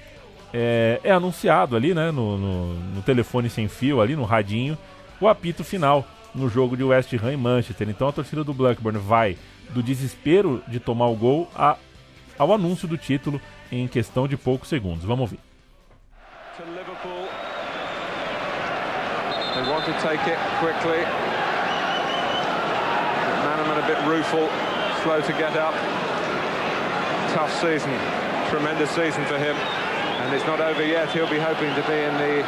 [0.54, 4.78] é, é anunciado ali, né, no, no, no telefone sem fio, ali no radinho,
[5.20, 7.90] o apito final no jogo de West Ham e Manchester.
[7.90, 9.38] Então a torcida do Blackburn vai
[9.70, 11.76] do desespero de tomar o gol a,
[12.38, 15.04] ao anúncio do título em questão de poucos segundos.
[15.04, 15.40] Vamos ouvir.
[19.58, 21.04] They want to take it quickly.
[23.44, 24.48] Manaman a bit rueful,
[25.02, 25.74] slow to get up.
[27.34, 27.92] Tough season,
[28.52, 29.56] tremendous season for him.
[30.18, 31.12] And it's not over yet.
[31.14, 32.42] He'll be hoping to be in the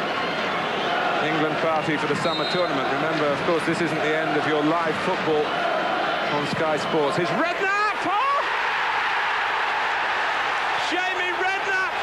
[1.23, 2.87] England party for the summer tournament.
[2.95, 5.45] Remember, of course, this isn't the end of your live football
[6.33, 7.17] on Sky Sports.
[7.17, 7.99] Here's Redknapp!
[8.07, 8.39] Oh!
[10.89, 11.93] Jamie Redknapp!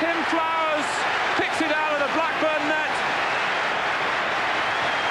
[0.00, 0.88] Tim Flowers
[1.40, 2.94] picks it out of the Blackburn net.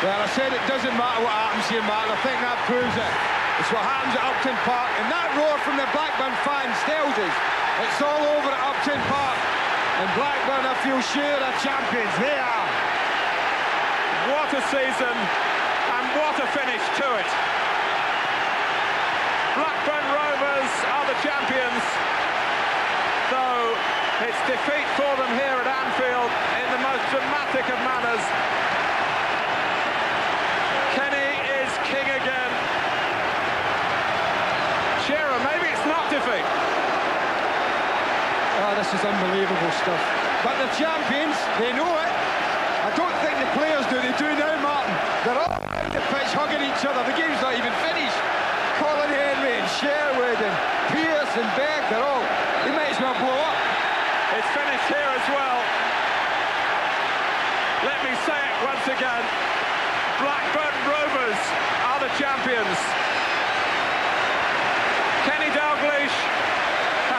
[0.06, 2.14] Well, I said it doesn't matter what happens here, Martin.
[2.14, 3.14] I think that proves it.
[3.60, 4.90] It's what happens at Upton Park.
[5.02, 7.36] And that roar from the Blackburn fans tells us
[7.84, 9.40] it's all over at Upton Park.
[9.98, 12.14] And Blackburn, I feel sure, are champions.
[12.22, 12.70] They are.
[14.30, 17.30] What a season and what a finish to it.
[19.58, 21.84] Blackburn Rovers are the champions,
[23.34, 23.74] though
[24.22, 26.30] it's defeat for them here at Anfield
[26.62, 28.26] in the most dramatic of manners.
[30.94, 32.52] Kenny is king again.
[35.10, 36.46] Shearer, maybe it's not defeat.
[38.62, 40.00] Oh, this is unbelievable stuff.
[40.48, 42.12] But the champions, they know it.
[42.88, 44.00] I don't think the players do.
[44.00, 44.96] They do now, Martin.
[45.28, 47.04] They're all around the pitch hugging each other.
[47.04, 48.16] The game's not even finished.
[48.80, 50.56] Colin Henry and Sherwood and
[50.96, 52.24] Pierce and Beck, they're all,
[52.64, 53.60] they might as well blow up.
[54.40, 55.60] It's finished here as well.
[57.92, 59.24] Let me say it once again.
[60.24, 61.42] Blackburn Rovers
[61.92, 63.17] are the champions.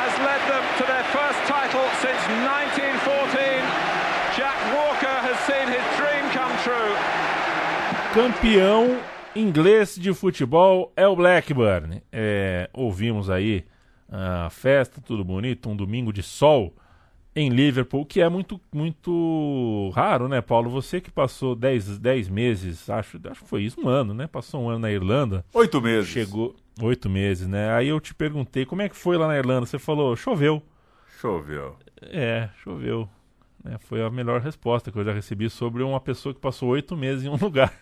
[0.08, 3.60] Has led them to their first title since 1914.
[4.36, 6.94] Jack Walker has seen his dream come true.
[8.14, 8.98] Campeão
[9.36, 12.02] inglês de futebol é o Blackburn.
[12.10, 13.64] É, ouvimos aí
[14.10, 16.74] a festa, tudo bonito, um domingo de sol
[17.36, 20.70] em Liverpool, que é muito muito raro, né, Paulo?
[20.70, 24.26] Você que passou 10 meses, acho, acho que foi isso, um ano, né?
[24.26, 25.44] Passou um ano na Irlanda.
[25.52, 26.08] Oito meses.
[26.08, 27.72] Chegou oito meses, né?
[27.74, 29.66] Aí eu te perguntei como é que foi lá na Irlanda.
[29.66, 30.62] Você falou, choveu.
[31.20, 31.76] Choveu.
[32.02, 33.08] É, choveu.
[33.64, 36.96] É, foi a melhor resposta que eu já recebi sobre uma pessoa que passou oito
[36.96, 37.72] meses em um lugar.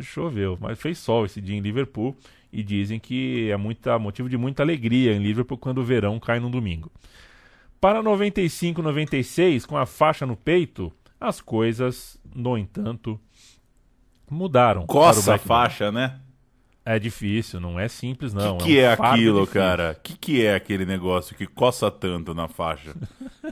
[0.00, 2.16] Choveu, mas fez sol esse dia em Liverpool
[2.52, 6.40] e dizem que é muita, motivo de muita alegria em Liverpool quando o verão cai
[6.40, 6.90] no domingo.
[7.80, 13.20] Para 95-96, com a faixa no peito, as coisas, no entanto,
[14.30, 14.86] mudaram.
[14.86, 16.20] Coça a faixa, né?
[16.84, 18.56] É difícil, não é simples não.
[18.56, 19.60] O que, que, é, um aquilo, difícil.
[19.60, 19.96] cara?
[19.96, 22.92] O que, que é aquele negócio que coça tanto na faixa?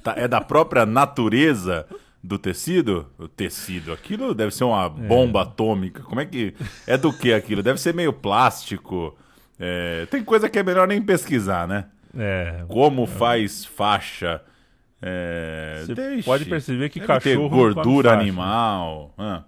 [0.02, 1.86] tá, é da própria natureza
[2.22, 3.06] do tecido?
[3.16, 3.92] O tecido.
[3.92, 5.42] Aquilo deve ser uma bomba é.
[5.42, 6.02] atômica.
[6.02, 6.54] Como é que.
[6.86, 7.62] É do que aquilo?
[7.62, 9.16] Deve ser meio plástico.
[9.58, 10.06] É...
[10.06, 11.86] Tem coisa que é melhor nem pesquisar, né?
[12.18, 12.64] É.
[12.66, 14.42] Como faz faixa.
[15.00, 15.84] É...
[15.86, 17.20] Você pode perceber que cachorro.
[17.20, 19.14] Ter gordura animal.
[19.16, 19.44] Ah.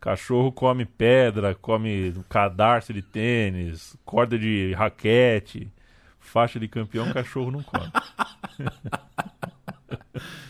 [0.00, 5.70] Cachorro come pedra, come cadarço de tênis, corda de raquete,
[6.18, 7.90] faixa de campeão, cachorro não come.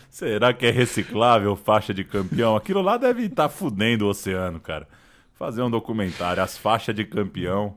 [0.09, 2.55] Será que é reciclável faixa de campeão?
[2.55, 4.87] Aquilo lá deve estar fudendo o oceano, cara.
[5.33, 7.75] Fazer um documentário, as faixas de campeão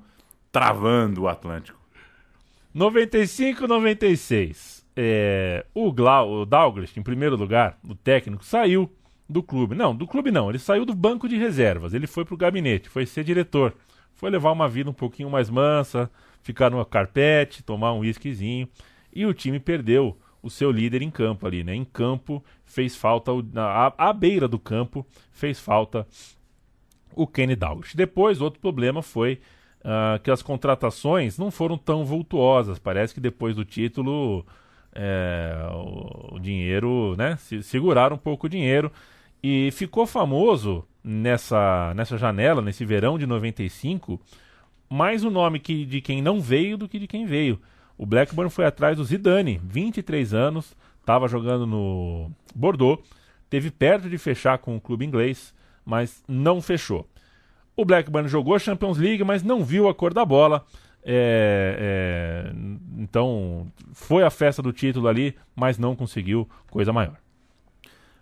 [0.53, 1.81] travando o Atlântico.
[2.73, 4.85] 95 96.
[4.97, 8.89] É, o, Glau, o Douglas, em primeiro lugar, o técnico, saiu
[9.29, 9.75] do clube.
[9.75, 10.49] Não, do clube não.
[10.49, 11.95] Ele saiu do banco de reservas.
[11.95, 13.75] Ele foi pro gabinete, foi ser diretor.
[14.15, 16.11] Foi levar uma vida um pouquinho mais mansa,
[16.43, 18.69] ficar no carpete, tomar um whiskyzinho.
[19.13, 21.75] E o time perdeu o seu líder em campo ali, né?
[21.75, 26.07] Em campo fez falta, na, à beira do campo fez falta
[27.15, 27.97] o Kenny Dalglish.
[27.97, 29.41] Depois, outro problema foi
[29.81, 32.79] uh, que as contratações não foram tão vultuosas.
[32.79, 34.45] Parece que depois do título
[34.95, 37.37] é, o, o, dinheiro, né?
[37.37, 38.93] Se, seguraram um pouco o dinheiro.
[39.47, 44.19] E ficou famoso nessa, nessa janela, nesse verão de 95,
[44.89, 47.61] mais o nome que, de quem não veio do que de quem veio.
[47.99, 53.07] O Blackburn foi atrás do Zidane, 23 anos, estava jogando no Bordeaux,
[53.51, 55.53] teve perto de fechar com o clube inglês,
[55.85, 57.07] mas não fechou.
[57.77, 60.65] O Blackburn jogou a Champions League, mas não viu a cor da bola.
[61.05, 62.53] É, é,
[62.97, 67.19] então foi a festa do título ali, mas não conseguiu coisa maior.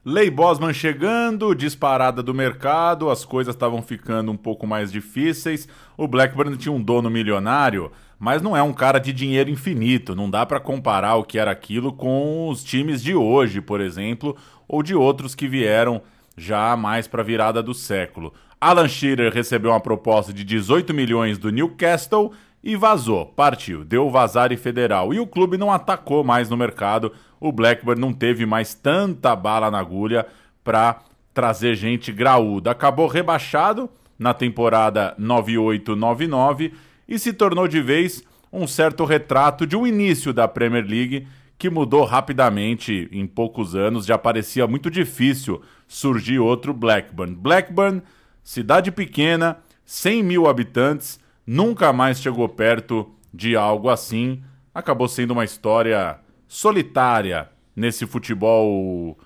[0.04, 5.68] Lei Bosman chegando, disparada do mercado, as coisas estavam ficando um pouco mais difíceis.
[5.96, 7.88] O Blackburn tinha um dono milionário,
[8.18, 10.16] mas não é um cara de dinheiro infinito.
[10.16, 14.36] Não dá para comparar o que era aquilo com os times de hoje, por exemplo,
[14.66, 16.02] ou de outros que vieram
[16.36, 18.34] já mais para a virada do século.
[18.60, 24.52] Alan Shearer recebeu uma proposta de 18 milhões do Newcastle e vazou, partiu, deu vazar
[24.52, 25.12] e federal.
[25.12, 27.12] E o clube não atacou mais no mercado.
[27.40, 30.26] O Blackburn não teve mais tanta bala na agulha
[30.62, 31.00] para
[31.34, 32.70] trazer gente graúda.
[32.70, 36.72] Acabou rebaixado na temporada 98-99
[37.08, 38.22] e se tornou de vez
[38.52, 41.26] um certo retrato de um início da Premier League
[41.58, 44.06] que mudou rapidamente em poucos anos.
[44.06, 47.34] Já parecia muito difícil surgir outro Blackburn.
[47.34, 48.02] Blackburn,
[48.42, 54.42] cidade pequena, 100 mil habitantes nunca mais chegou perto de algo assim.
[54.74, 59.18] Acabou sendo uma história solitária nesse futebol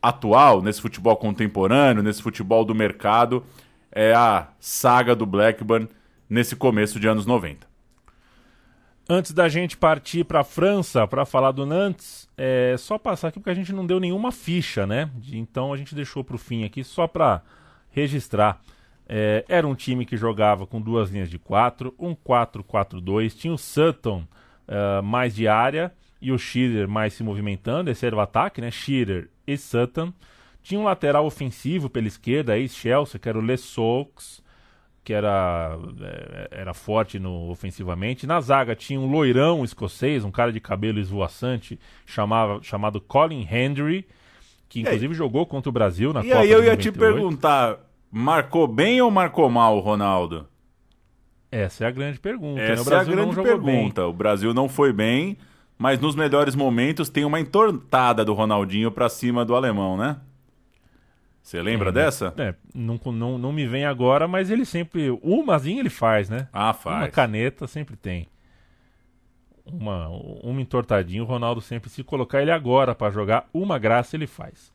[0.00, 3.44] atual, nesse futebol contemporâneo, nesse futebol do mercado.
[3.90, 5.88] É a saga do Blackburn
[6.28, 7.70] nesse começo de anos 90.
[9.08, 13.38] Antes da gente partir para a França para falar do Nantes, é só passar aqui
[13.38, 15.10] porque a gente não deu nenhuma ficha, né?
[15.32, 17.42] Então a gente deixou para o fim aqui só para
[17.90, 18.60] registrar.
[19.14, 23.58] É, era um time que jogava com duas linhas de quatro, um 4-4-2, tinha o
[23.58, 24.24] Sutton
[24.66, 28.70] uh, mais de área e o Shearer mais se movimentando, esse era o ataque, né?
[28.70, 30.14] Shearer e Sutton.
[30.62, 34.42] Tinha um lateral ofensivo pela esquerda, ex-Chelsea, que era o Les Sox,
[35.04, 38.26] que era, é, era forte no, ofensivamente.
[38.26, 44.06] Na zaga tinha um loirão escocês, um cara de cabelo esvoaçante, chamava, chamado Colin Hendry,
[44.70, 46.82] que inclusive jogou contra o Brasil na e Copa aí eu ia 98.
[46.82, 47.78] te perguntar,
[48.12, 50.46] marcou bem ou marcou mal o Ronaldo?
[51.50, 52.60] Essa é a grande pergunta.
[52.60, 52.68] né?
[52.68, 53.74] O Essa é a Brasil não grande jogou bem.
[53.76, 54.06] pergunta.
[54.06, 55.36] O Brasil não foi bem,
[55.78, 60.18] mas nos melhores momentos tem uma entortada do Ronaldinho pra cima do alemão, né?
[61.42, 62.32] Você lembra É, dessa?
[62.36, 65.10] É, não, não, não me vem agora, mas ele sempre.
[65.22, 66.48] Umazinha ele faz, né?
[66.52, 66.98] Ah, faz.
[66.98, 68.28] Uma caneta sempre tem.
[69.64, 74.26] Uma, uma entortadinha, o Ronaldo sempre, se colocar ele agora pra jogar, uma graça ele
[74.26, 74.71] faz.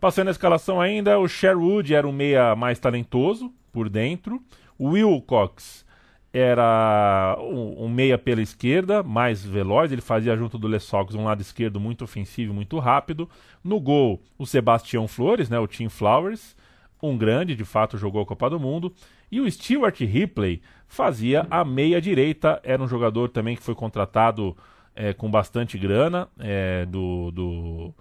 [0.00, 4.42] Passando a escalação ainda, o Sherwood era um meia mais talentoso por dentro.
[4.78, 5.84] O Wilcox
[6.32, 9.92] era um, um meia pela esquerda, mais veloz.
[9.92, 13.28] Ele fazia junto do Les Sox um lado esquerdo muito ofensivo, muito rápido.
[13.62, 16.56] No gol, o Sebastião Flores, né, o Tim Flowers,
[17.02, 18.94] um grande, de fato jogou a Copa do Mundo.
[19.30, 24.56] E o Stuart Ripley fazia a meia direita, era um jogador também que foi contratado
[24.96, 27.94] é, com bastante grana é, do, do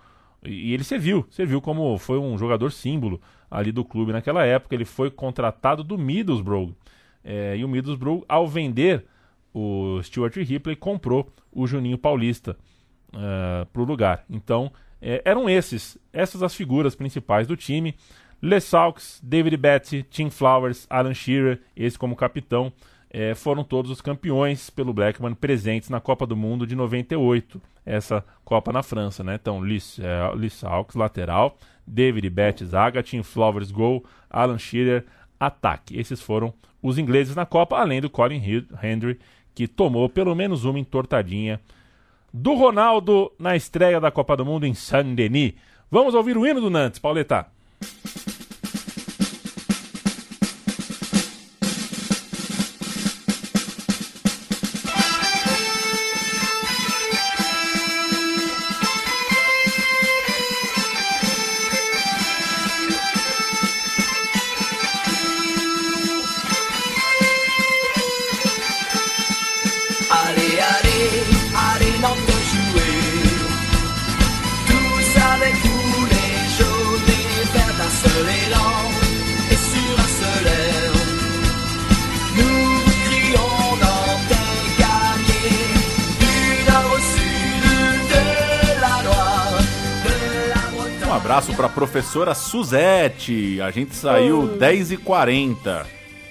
[0.43, 4.75] e ele serviu, serviu como foi um jogador símbolo ali do clube naquela época.
[4.75, 6.73] Ele foi contratado do Middlesbrough.
[7.23, 9.06] É, e o Middlesbrough, ao vender
[9.54, 12.56] o Stuart Ripley, comprou o Juninho Paulista
[13.71, 14.23] para o lugar.
[14.30, 14.71] Então,
[15.02, 17.95] é, eram esses, essas as figuras principais do time.
[18.41, 22.71] Les Salks, David Betty, Tim Flowers, Alan Shearer, esse como capitão,
[23.10, 28.24] é, foram todos os campeões pelo Blackburn presentes na Copa do Mundo de 98, essa
[28.45, 29.36] Copa na França, né?
[29.36, 30.62] Então, Lis, é, Lis
[30.93, 35.06] lateral, David Betty, zaga, Tim Flowers, gol, Alan Shearer,
[35.39, 35.98] ataque.
[35.98, 38.41] Esses foram os ingleses na Copa, além do Colin
[38.84, 39.19] Hendry,
[39.56, 41.60] que tomou pelo menos uma entortadinha
[42.32, 45.54] do Ronaldo na estreia da Copa do Mundo em Saint-Denis.
[45.89, 47.48] Vamos ouvir o hino do Nantes, Pauleta.
[92.10, 93.62] Professora Suzette.
[93.62, 95.85] A gente saiu 10h40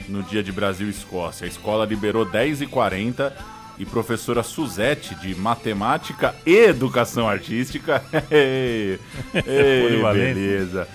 [0.08, 1.44] no dia de Brasil e Escócia.
[1.44, 3.32] A escola liberou 10h40
[3.78, 8.02] e professora Suzette de matemática e educação artística.
[8.28, 8.98] Ei,
[9.46, 10.88] ei, beleza.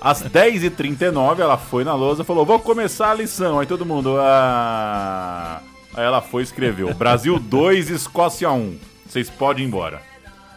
[0.00, 3.60] Às 10h39 ela foi na lousa e falou: Vou começar a lição.
[3.60, 4.16] Aí todo mundo.
[4.18, 5.60] Ah...
[5.92, 8.78] Aí ela foi e escreveu: Brasil 2, Escócia 1.
[9.06, 10.00] Vocês podem ir embora.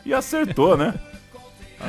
[0.05, 0.93] E acertou, né?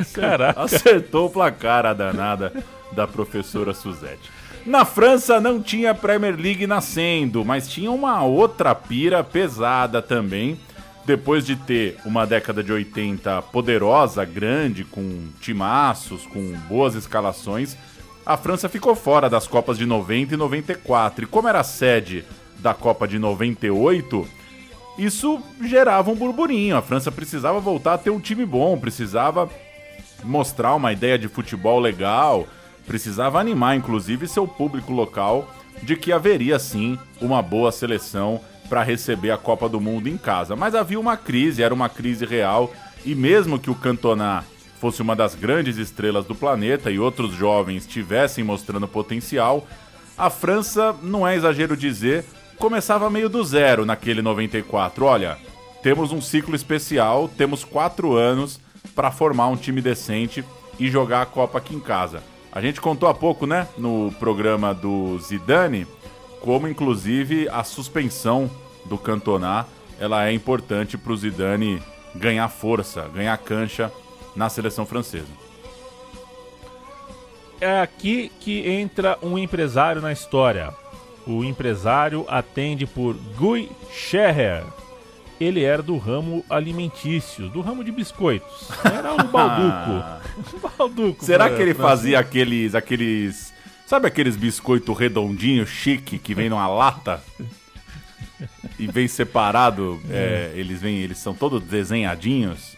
[0.01, 0.61] Acer- Caraca.
[0.63, 2.53] Acertou o placar, a danada
[2.93, 4.31] da professora Suzette.
[4.65, 10.59] Na França não tinha Premier League nascendo, mas tinha uma outra pira pesada também.
[11.05, 17.77] Depois de ter uma década de 80 poderosa, grande, com timaços, com boas escalações,
[18.25, 21.25] a França ficou fora das Copas de 90 e 94.
[21.25, 22.25] E como era sede
[22.59, 24.27] da Copa de 98,
[24.97, 26.75] isso gerava um burburinho.
[26.75, 29.51] A França precisava voltar a ter um time bom, precisava
[30.23, 32.47] mostrar uma ideia de futebol legal,
[32.87, 35.53] precisava animar inclusive seu público local
[35.83, 40.57] de que haveria sim uma boa seleção para receber a Copa do Mundo em casa.
[40.57, 42.73] Mas havia uma crise, era uma crise real,
[43.05, 44.45] e mesmo que o Cantona
[44.81, 49.67] fosse uma das grandes estrelas do planeta e outros jovens estivessem mostrando potencial,
[50.17, 52.25] a França, não é exagero dizer,
[52.59, 55.05] começava meio do zero naquele 94.
[55.05, 55.39] Olha,
[55.83, 58.61] temos um ciclo especial, temos quatro anos
[58.95, 60.45] para formar um time decente
[60.79, 62.23] e jogar a Copa aqui em casa.
[62.51, 65.87] A gente contou há pouco, né, no programa do Zidane,
[66.41, 68.51] como inclusive a suspensão
[68.85, 69.67] do Cantona
[69.99, 71.83] ela é importante para o Zidane
[72.15, 73.93] ganhar força, ganhar cancha
[74.35, 75.29] na seleção francesa.
[77.61, 80.75] É aqui que entra um empresário na história.
[81.27, 84.65] O empresário atende por Guy Scherrer.
[85.41, 88.69] Ele era do ramo alimentício, do ramo de biscoitos.
[88.85, 90.57] Era o balduco.
[90.57, 91.25] O balduco.
[91.25, 93.53] Será que ele fazia aqueles aqueles
[93.87, 97.21] sabe aqueles biscoitos redondinhos, chique que vem numa lata?
[98.79, 102.75] E vem separado, é, eles vêm, eles são todos desenhadinhos.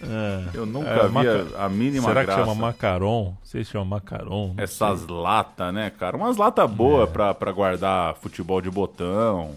[0.00, 0.44] É.
[0.56, 2.40] Eu nunca É, vi maca- a, mínima Será graça.
[2.40, 3.34] que chama macaron?
[3.42, 4.54] Sei se chama macaron.
[4.56, 6.16] Essas latas, né, cara?
[6.16, 9.56] Umas latas boas pra, pra guardar futebol de botão,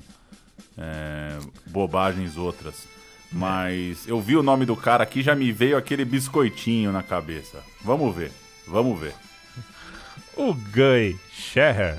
[0.82, 2.88] é, bobagens outras.
[3.32, 7.64] Mas eu vi o nome do cara aqui, já me veio aquele biscoitinho na cabeça.
[7.82, 8.32] Vamos ver,
[8.68, 9.14] vamos ver.
[10.36, 11.98] O Guy Scherrer,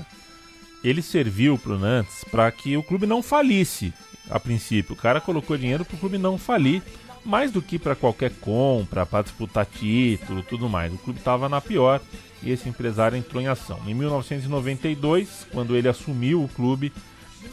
[0.83, 3.93] ele serviu pro Nantes para que o clube não falisse
[4.29, 4.93] a princípio.
[4.93, 6.83] O cara colocou dinheiro pro clube não falir,
[7.25, 10.93] mais do que para qualquer compra, para disputar título, tudo mais.
[10.93, 12.01] O clube estava na pior
[12.41, 13.79] e esse empresário entrou em ação.
[13.87, 16.91] Em 1992, quando ele assumiu o clube,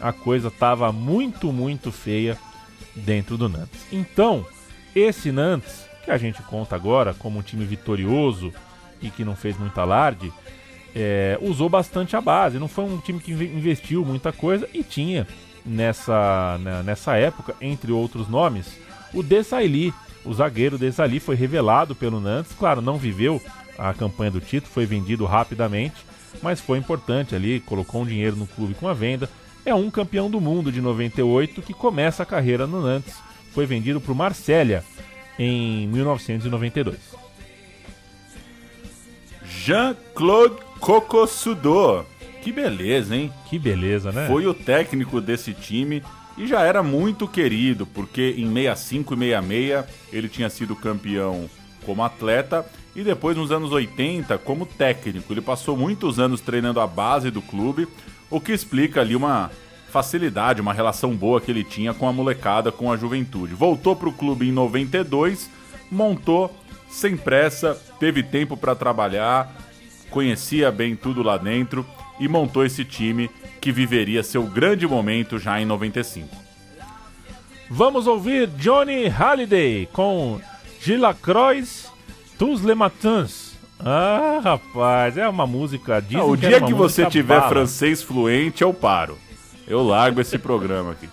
[0.01, 2.37] a coisa estava muito, muito feia
[2.95, 3.81] dentro do Nantes.
[3.93, 4.45] Então,
[4.95, 8.53] esse Nantes, que a gente conta agora como um time vitorioso
[9.01, 10.33] e que não fez muito alarde,
[10.95, 12.59] é, usou bastante a base.
[12.59, 15.27] Não foi um time que inve- investiu muita coisa e tinha
[15.65, 18.77] nessa, na- nessa época, entre outros nomes,
[19.15, 19.93] o Desailly.
[20.25, 22.53] O zagueiro Desailly foi revelado pelo Nantes.
[22.59, 23.41] Claro, não viveu
[23.79, 25.97] a campanha do título, foi vendido rapidamente,
[26.43, 29.31] mas foi importante ali, colocou um dinheiro no clube com a venda.
[29.65, 33.15] É um campeão do mundo de 98 que começa a carreira no Nantes.
[33.53, 34.85] Foi vendido para o Marsella
[35.39, 36.99] em 1992.
[39.45, 42.05] Jean-Claude Cocosudô.
[42.43, 43.31] Que beleza, hein?
[43.49, 44.27] Que beleza, né?
[44.27, 46.03] Foi o técnico desse time
[46.39, 51.51] e já era muito querido, porque em 65 e 66 ele tinha sido campeão
[51.85, 52.65] como atleta
[52.97, 55.33] e depois nos anos 80 como técnico.
[55.33, 57.87] Ele passou muitos anos treinando a base do clube,
[58.31, 59.51] o que explica ali uma
[59.91, 63.55] facilidade, uma relação boa que ele tinha com a molecada, com a juventude.
[63.55, 65.51] Voltou para o clube em 92,
[65.91, 66.55] montou
[66.89, 69.53] sem pressa, teve tempo para trabalhar,
[70.11, 71.85] conhecia bem tudo lá dentro
[72.19, 76.29] e montou esse time que viveria seu grande momento já em 95.
[77.69, 80.41] Vamos ouvir Johnny Halliday com
[80.81, 81.91] Gilacroix
[82.39, 83.50] Tous les Matins.
[83.85, 85.97] Ah, rapaz, é uma música.
[85.97, 87.49] Ah, o que dia uma que você tiver bala.
[87.49, 89.19] francês fluente, eu paro.
[89.67, 91.09] Eu largo esse programa aqui.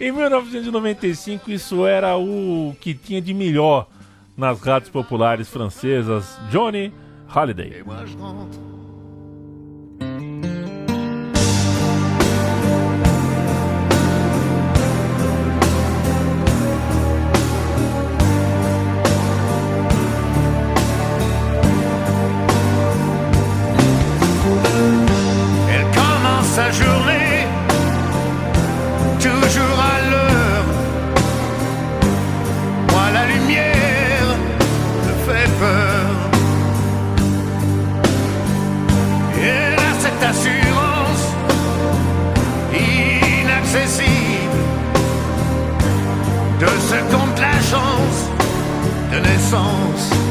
[0.00, 3.88] Em 1995, isso era o que tinha de melhor
[4.36, 6.38] nas rádios populares francesas.
[6.50, 6.92] Johnny
[7.26, 7.82] Halliday.
[26.58, 27.46] Sa journée
[29.20, 30.66] toujours à l'heure.
[32.90, 34.28] Moi, la lumière
[35.04, 36.08] me fait peur.
[39.46, 41.24] Et a cette assurance
[43.42, 44.60] inaccessible
[46.62, 48.20] de ce compte la chance
[49.12, 50.27] de naissance.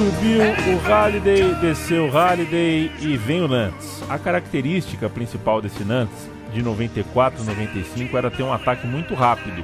[0.00, 4.02] Subiu o Halliday, desceu o Halliday e vem o Nantes.
[4.08, 9.62] A característica principal desse Nantes, de 94 95, era ter um ataque muito rápido.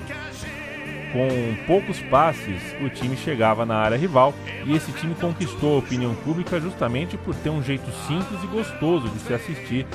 [1.11, 4.35] Com poucos passes, o time chegava na área rival
[4.67, 9.09] e esse time conquistou a opinião pública justamente por ter um jeito simples e gostoso
[9.09, 9.87] de se assistir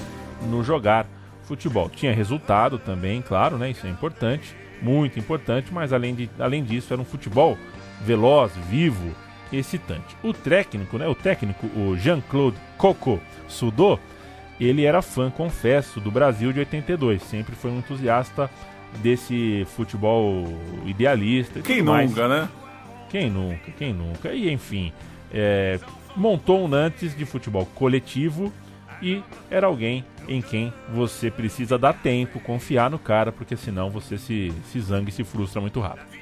[0.50, 1.06] no jogar
[1.44, 1.88] futebol.
[1.88, 3.70] Tinha resultado também, claro, né?
[3.70, 7.56] Isso é importante, muito importante, mas além, de, além disso era um futebol
[8.04, 9.16] veloz, vivo,
[9.58, 10.16] excitante.
[10.24, 11.08] O técnico, né?
[11.08, 13.99] O técnico, o Jean-Claude Coco Sudô,
[14.60, 17.22] ele era fã, confesso, do Brasil de 82.
[17.24, 18.49] Sempre foi um entusiasta
[19.02, 20.45] desse futebol
[20.86, 21.62] idealista.
[21.62, 22.10] Quem tudo mais.
[22.10, 22.49] nunca, né?
[23.10, 24.34] Quem nunca, quem nunca.
[24.34, 24.93] E enfim,
[25.34, 25.80] é,
[26.16, 28.52] montou um Nantes de futebol coletivo
[29.02, 34.18] e era alguém em quem você precisa dar tempo, confiar no cara, porque senão você
[34.18, 36.20] se, se zanga e se frustra muito rápido.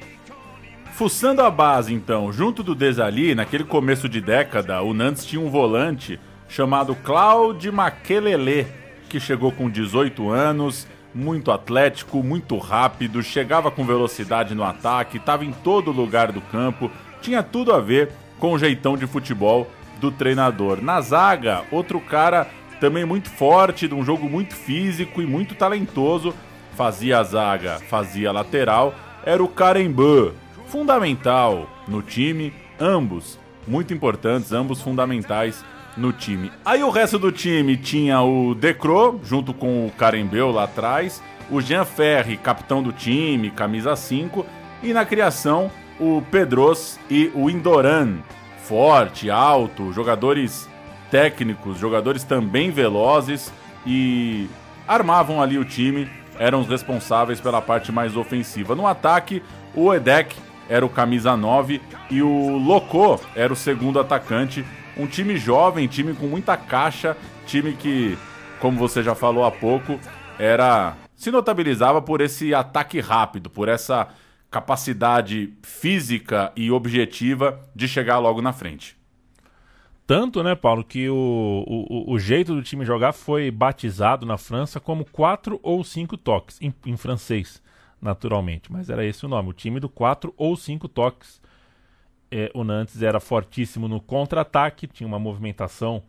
[0.93, 5.49] Fuçando a base, então, junto do Desali, naquele começo de década, o Nantes tinha um
[5.49, 6.19] volante
[6.49, 8.67] chamado Claude Maquelele,
[9.07, 15.45] que chegou com 18 anos, muito atlético, muito rápido, chegava com velocidade no ataque, estava
[15.45, 19.69] em todo lugar do campo, tinha tudo a ver com o jeitão de futebol
[19.99, 20.81] do treinador.
[20.81, 22.47] Na zaga, outro cara
[22.79, 26.33] também muito forte, de um jogo muito físico e muito talentoso,
[26.75, 30.31] fazia a zaga, fazia a lateral, era o Carembã,
[30.69, 35.63] fundamental no time, ambos muito importantes, ambos fundamentais
[35.97, 36.51] no time.
[36.63, 41.59] Aí o resto do time tinha o Decro, junto com o Carembeu lá atrás, o
[41.59, 44.45] Jean Ferri, capitão do time, camisa 5,
[44.81, 48.19] e na criação o Pedros e o Indoran,
[48.63, 50.69] forte, alto, jogadores
[51.11, 53.51] técnicos, jogadores também velozes
[53.85, 54.47] e
[54.87, 56.07] armavam ali o time,
[56.37, 58.75] eram os responsáveis pela parte mais ofensiva.
[58.75, 59.43] No ataque,
[59.75, 60.35] o Edek
[60.69, 64.63] era o camisa 9 e o Loco era o segundo atacante.
[64.95, 68.17] Um time jovem, time com muita caixa, time que,
[68.59, 69.99] como você já falou há pouco,
[70.37, 74.07] era se notabilizava por esse ataque rápido, por essa
[74.49, 78.97] capacidade física e objetiva de chegar logo na frente.
[80.07, 84.79] Tanto, né, Paulo, que o, o, o jeito do time jogar foi batizado na França
[84.79, 87.61] como quatro ou cinco toques, em, em francês,
[88.01, 88.71] naturalmente.
[88.71, 91.41] Mas era esse o nome, o time do quatro ou cinco toques.
[92.31, 96.03] É, o Nantes era fortíssimo no contra-ataque, tinha uma movimentação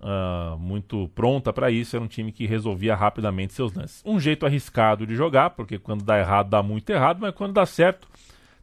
[0.00, 1.96] ah, muito pronta para isso.
[1.96, 4.02] Era um time que resolvia rapidamente seus lances.
[4.04, 7.66] Um jeito arriscado de jogar, porque quando dá errado, dá muito errado, mas quando dá
[7.66, 8.08] certo,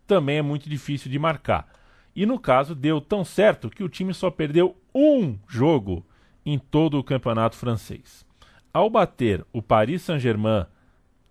[0.07, 1.67] também é muito difícil de marcar.
[2.15, 6.05] E no caso, deu tão certo que o time só perdeu um jogo
[6.45, 8.25] em todo o campeonato francês.
[8.71, 10.65] Ao bater o Paris Saint-Germain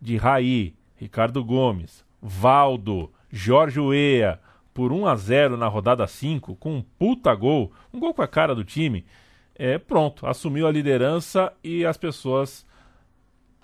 [0.01, 4.39] de Raí, Ricardo Gomes, Valdo, Jorge Weah
[4.73, 8.29] por 1 a 0 na rodada 5, com um puta gol, um gol com a
[8.29, 9.05] cara do time,
[9.57, 12.65] é pronto, assumiu a liderança e as pessoas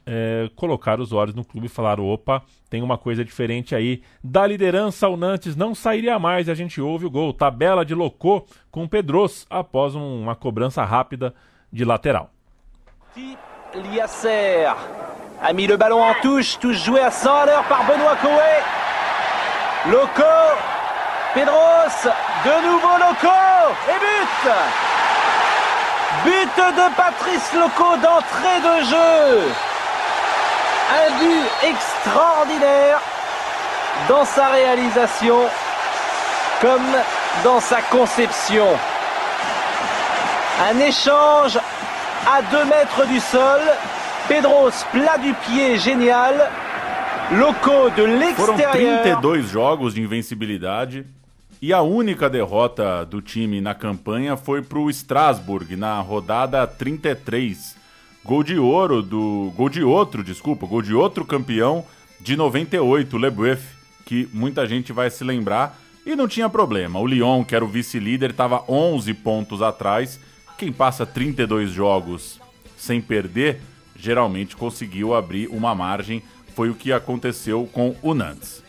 [0.05, 4.03] é, colocaram os olhos no clube e falaram: opa, tem uma coisa diferente aí.
[4.23, 7.33] Da liderança, o Nantes não sairia mais e a gente ouve o gol.
[7.33, 11.33] Tabela de Locô com Pedros após um- uma cobrança rápida
[11.73, 12.31] de lateral.
[13.75, 14.75] Liasser
[15.43, 19.91] a mis le ballon en touche, touche jouée à 100 à l'heure par Benoît Coé.
[19.93, 20.23] Loco,
[21.35, 22.11] Pedros,
[22.45, 23.35] de nouveau Loco,
[23.89, 24.53] et but
[26.25, 29.53] But de Patrice Loco d'entrée de jeu.
[30.91, 33.01] Un but extraordinaire
[34.09, 35.39] dans sa réalisation
[36.61, 36.97] comme
[37.45, 38.67] dans sa conception.
[40.69, 41.59] Un échange
[42.27, 43.61] à 2 mètres du sol.
[44.29, 46.35] Pedros plat du pied, génial.
[47.33, 48.03] Loco de
[48.35, 49.03] Foram l'extérieur.
[49.03, 51.07] 32 jogos de invencibilidade
[51.63, 57.75] e a única derrota do time na campanha foi pro Strasbourg na rodada 33.
[58.23, 59.51] Gol de ouro do.
[59.57, 61.83] Gol de outro, desculpa, gol de outro campeão
[62.21, 63.63] de 98, o Leboeuf,
[64.05, 65.79] que muita gente vai se lembrar.
[66.05, 67.01] E não tinha problema.
[67.01, 70.21] O Lyon, que era o vice-líder, estava 11 pontos atrás.
[70.59, 72.39] Quem passa 32 jogos
[72.77, 73.61] sem perder,
[73.99, 76.23] geralmente conseguiu abrir uma margem.
[76.55, 78.63] Foi o que aconteceu com o Nantes.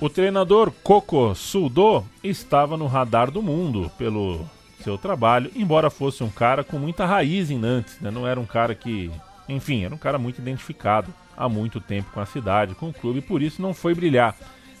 [0.00, 4.44] O treinador Coco Sudo estava no radar do mundo pelo
[4.82, 8.10] seu trabalho, embora fosse um cara com muita raiz em Nantes, né?
[8.10, 9.10] não era um cara que,
[9.48, 13.20] enfim, era um cara muito identificado há muito tempo com a cidade, com o clube,
[13.20, 14.36] e por isso não foi brilhar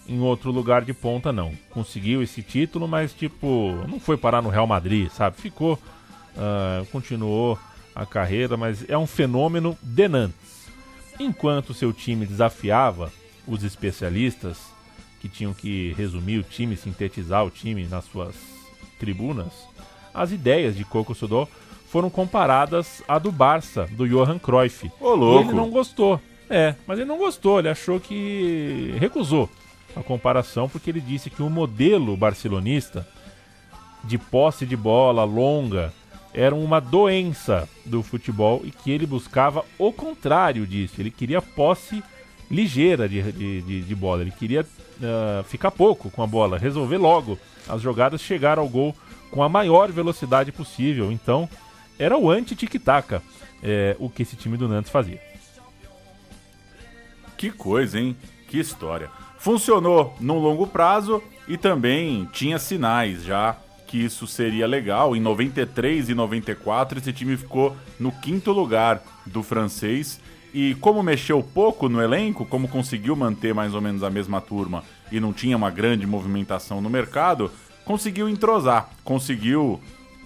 [0.08, 1.52] em outro lugar de ponta não.
[1.70, 5.36] Conseguiu esse título, mas tipo, não foi parar no Real Madrid, sabe?
[5.40, 5.78] Ficou,
[6.36, 7.58] ah, continuou
[7.94, 10.68] a carreira, mas é um fenômeno de Nantes.
[11.18, 13.12] Enquanto seu time desafiava
[13.46, 14.58] os especialistas
[15.20, 18.34] que tinham que resumir o time, sintetizar o time nas suas
[18.98, 19.52] tribunas,
[20.12, 21.46] as ideias de Coco Sodó
[21.88, 24.90] foram comparadas à do Barça, do Johan Cruyff.
[25.00, 25.50] Ô, E louco.
[25.50, 26.20] ele não gostou.
[26.48, 29.48] É, mas ele não gostou, ele achou que recusou
[29.94, 33.06] a comparação porque ele disse que o modelo barcelonista
[34.04, 35.92] de posse de bola longa
[36.34, 40.94] era uma doença do futebol e que ele buscava o contrário disso.
[40.98, 42.02] Ele queria posse
[42.50, 44.22] ligeira de, de, de- bola.
[44.22, 44.66] Ele queria
[45.02, 48.94] ah, ficar pouco com a bola, resolver logo as jogadas, chegar ao gol
[49.30, 51.12] com a maior velocidade possível.
[51.12, 51.48] Então,
[51.98, 53.20] era o anti-tic-tac
[53.62, 55.20] é, o que esse time do Nantes fazia.
[57.36, 58.16] Que coisa, hein?
[58.48, 59.10] Que história.
[59.38, 63.56] Funcionou num longo prazo e também tinha sinais já
[63.92, 65.14] que isso seria legal.
[65.14, 70.18] Em 93 e 94, esse time ficou no quinto lugar do francês.
[70.54, 74.82] E como mexeu pouco no elenco, como conseguiu manter mais ou menos a mesma turma
[75.10, 77.50] e não tinha uma grande movimentação no mercado,
[77.84, 79.78] conseguiu entrosar, conseguiu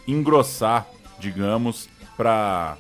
[0.07, 0.87] engrossar,
[1.19, 2.79] digamos, para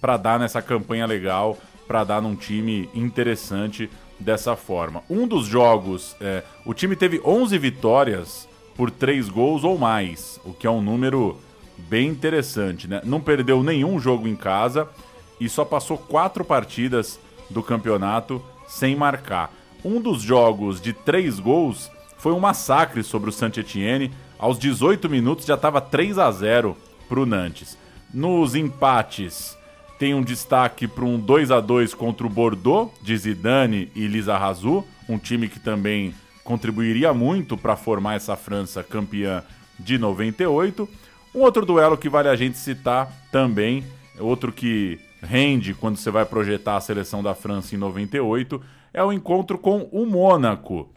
[0.00, 1.58] para dar nessa campanha legal,
[1.88, 5.02] para dar num time interessante dessa forma.
[5.10, 10.52] Um dos jogos, é, o time teve 11 vitórias por 3 gols ou mais, o
[10.52, 11.36] que é um número
[11.76, 13.00] bem interessante, né?
[13.04, 14.88] Não perdeu nenhum jogo em casa
[15.40, 17.18] e só passou quatro partidas
[17.48, 19.52] do campeonato sem marcar.
[19.84, 24.12] Um dos jogos de 3 gols foi um massacre sobre o Saint-Étienne.
[24.38, 26.76] Aos 18 minutos já estava 3 a 0
[27.08, 27.78] para o Nantes.
[28.12, 29.56] Nos empates,
[29.98, 34.84] tem um destaque para um 2 a 2 contra o Bordeaux, de Zidane e Lizarrazu,
[35.08, 36.14] um time que também
[36.50, 39.44] contribuiria muito para formar essa França campeã
[39.78, 40.88] de 98.
[41.32, 43.84] Um outro duelo que vale a gente citar também,
[44.18, 48.60] outro que rende quando você vai projetar a seleção da França em 98,
[48.92, 50.92] é o encontro com o Mônaco.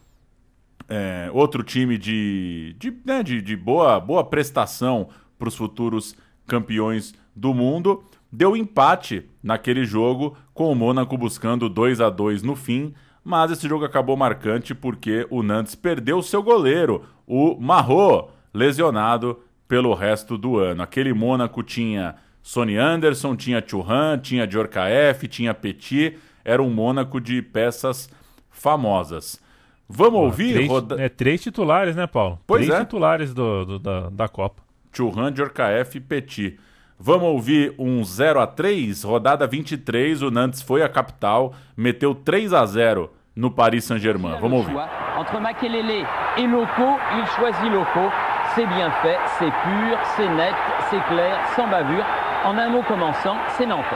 [0.89, 6.15] É, outro time de, de, né, de, de boa, boa prestação para os futuros
[6.47, 8.03] campeões do mundo.
[8.31, 12.91] Deu empate naquele jogo, com o Mônaco buscando 2 a 2 no fim,
[13.23, 19.93] mas esse jogo acabou marcante porque o Nantes perdeu seu goleiro, o Marrot, lesionado pelo
[19.93, 20.83] resto do ano.
[20.83, 27.41] Aquele Mônaco tinha Sonny Anderson, tinha Churran, tinha Djorkaeff, tinha Petit, era um Mônaco de
[27.41, 28.09] peças
[28.51, 29.41] famosas.
[29.87, 30.53] Vamos ouvir?
[30.53, 32.39] Três, roda- é, três titulares, né, Paulo?
[32.47, 32.83] Pois três é.
[32.83, 34.61] titulares do, do- da, da Copa.
[34.91, 36.59] Churran, Djorkaeff e Petit.
[36.99, 42.53] Vamos ouvir um 0 a 3 rodada 23, o Nantes foi à capital, meteu 3
[42.53, 44.37] a 0 no Paris Saint-Germain.
[44.39, 44.79] Vamos ouvir.
[45.17, 46.05] Entre Makelele
[46.37, 48.11] et Loco, il choisit Loco.
[48.55, 50.53] C'est bien fait, c'est pur, c'est net,
[50.89, 52.05] c'est clair, sans bavure.
[52.45, 53.95] En un mot commençant, c'est Nantais.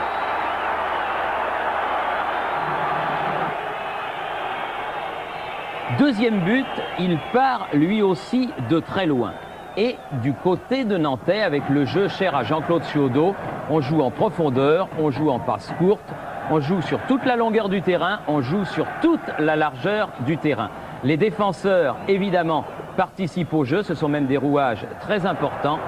[5.98, 6.66] Deuxième but,
[6.98, 9.32] il part lui aussi de très loin.
[9.80, 13.36] Et du côté de Nantais, avec le jeu cher à Jean-Claude Chiodo,
[13.70, 16.02] on joue en profondeur, on joue en passe courte,
[16.50, 20.36] on joue sur toute la longueur du terrain, on joue sur toute la largeur du
[20.36, 20.70] terrain.
[21.04, 22.64] Les défenseurs, évidemment,
[22.96, 25.78] participent au jeu, ce sont même des rouages très importants.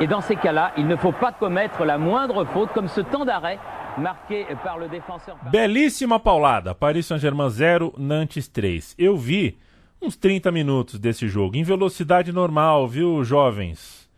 [0.00, 3.24] Et dans ces cas-là, il ne faut pas commettre la moindre faute, comme ce temps
[3.24, 3.58] d'arrêt
[3.96, 5.36] marqué par le défenseur.
[5.50, 6.74] Belíssima paulada.
[6.74, 8.96] Paris Saint-Germain 0, Nantes 3.
[8.98, 9.56] Eu vi
[10.00, 14.08] uns 30 minutos desse jogo, em velocidade normal, viu, jovens?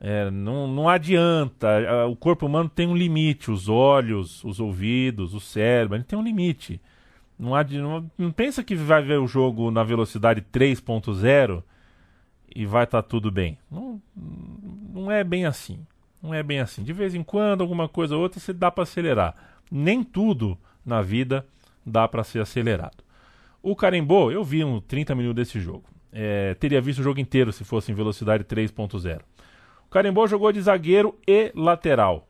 [0.00, 1.68] É, não, não adianta.
[2.10, 3.50] O corpo humano tem um limite.
[3.52, 6.80] Os olhos, os ouvidos, o cérebro, ele tem um limite.
[7.38, 11.62] Não, adi- não, não pensa que vai ver o jogo na velocidade 3.0
[12.54, 13.58] e vai estar tudo bem.
[13.70, 14.02] Não,
[14.92, 15.78] não é bem assim.
[16.20, 16.82] Não é bem assim.
[16.82, 19.34] De vez em quando, alguma coisa ou outra, você dá para acelerar.
[19.70, 21.46] Nem tudo na vida
[21.86, 23.02] dá para ser acelerado.
[23.62, 25.84] O Carimbó, eu vi uns 30 minutos desse jogo.
[26.12, 29.20] É, teria visto o jogo inteiro se fosse em velocidade 3.0.
[29.86, 32.28] O Carimbó jogou de zagueiro e lateral.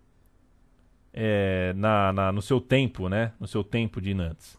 [1.14, 3.32] É, na, na- no seu tempo, né?
[3.38, 4.58] No seu tempo de Nantes.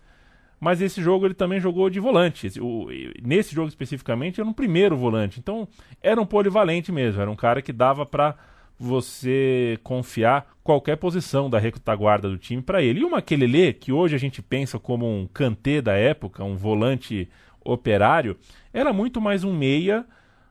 [0.60, 2.48] Mas esse jogo ele também jogou de volante.
[2.62, 2.88] O-
[3.24, 5.40] nesse jogo especificamente era um primeiro volante.
[5.40, 5.68] Então
[6.02, 7.22] era um polivalente mesmo.
[7.22, 8.36] Era um cara que dava para
[8.84, 13.00] você confiar qualquer posição da retaguarda do time para ele.
[13.00, 17.30] E o Makelele, que hoje a gente pensa como um cantê da época, um volante
[17.64, 18.38] operário,
[18.74, 20.06] era muito mais um meia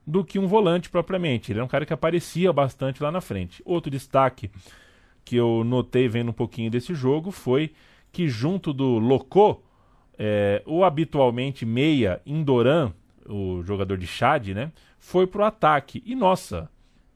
[0.06, 1.52] do que um volante propriamente.
[1.52, 3.62] Ele era um cara que aparecia bastante lá na frente.
[3.66, 4.50] Outro destaque
[5.24, 7.72] que eu notei vendo um pouquinho desse jogo foi
[8.10, 9.60] que junto do Locô,
[10.18, 12.92] é, o habitualmente meia Indoran,
[13.28, 16.02] o jogador de Chad, né, foi pro ataque.
[16.06, 16.70] E nossa,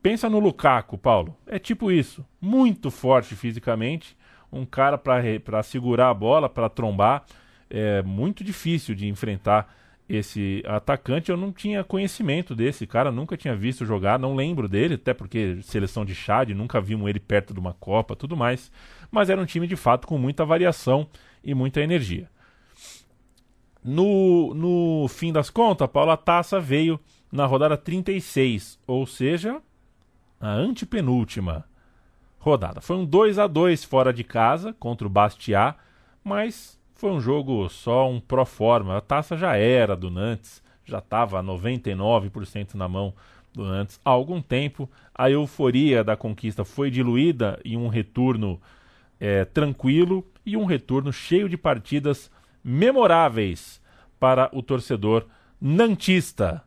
[0.06, 1.36] pensa no Lukaku, Paulo.
[1.48, 4.16] É tipo isso, muito forte fisicamente,
[4.52, 7.24] um cara para segurar a bola, para trombar,
[7.68, 9.74] é muito difícil de enfrentar
[10.08, 11.28] esse atacante.
[11.32, 15.58] Eu não tinha conhecimento desse cara, nunca tinha visto jogar, não lembro dele, até porque
[15.60, 18.70] seleção de Chad, nunca vimos ele perto de uma Copa, tudo mais.
[19.10, 21.08] Mas era um time de fato com muita variação
[21.42, 22.30] e muita energia.
[23.82, 27.00] No, no fim das contas, Paulo, a taça veio
[27.32, 29.60] na rodada 36, ou seja,
[30.40, 31.64] a antepenúltima
[32.38, 32.80] rodada.
[32.80, 35.74] Foi um 2 a 2 fora de casa contra o Bastia,
[36.22, 38.96] mas foi um jogo só um pro forma.
[38.96, 43.12] A taça já era do Nantes, já estava 99% na mão
[43.52, 44.88] do Nantes há algum tempo.
[45.14, 48.60] A euforia da conquista foi diluída em um retorno
[49.18, 52.30] é, tranquilo e um retorno cheio de partidas
[52.62, 53.80] memoráveis
[54.20, 55.26] para o torcedor
[55.60, 56.62] nantista.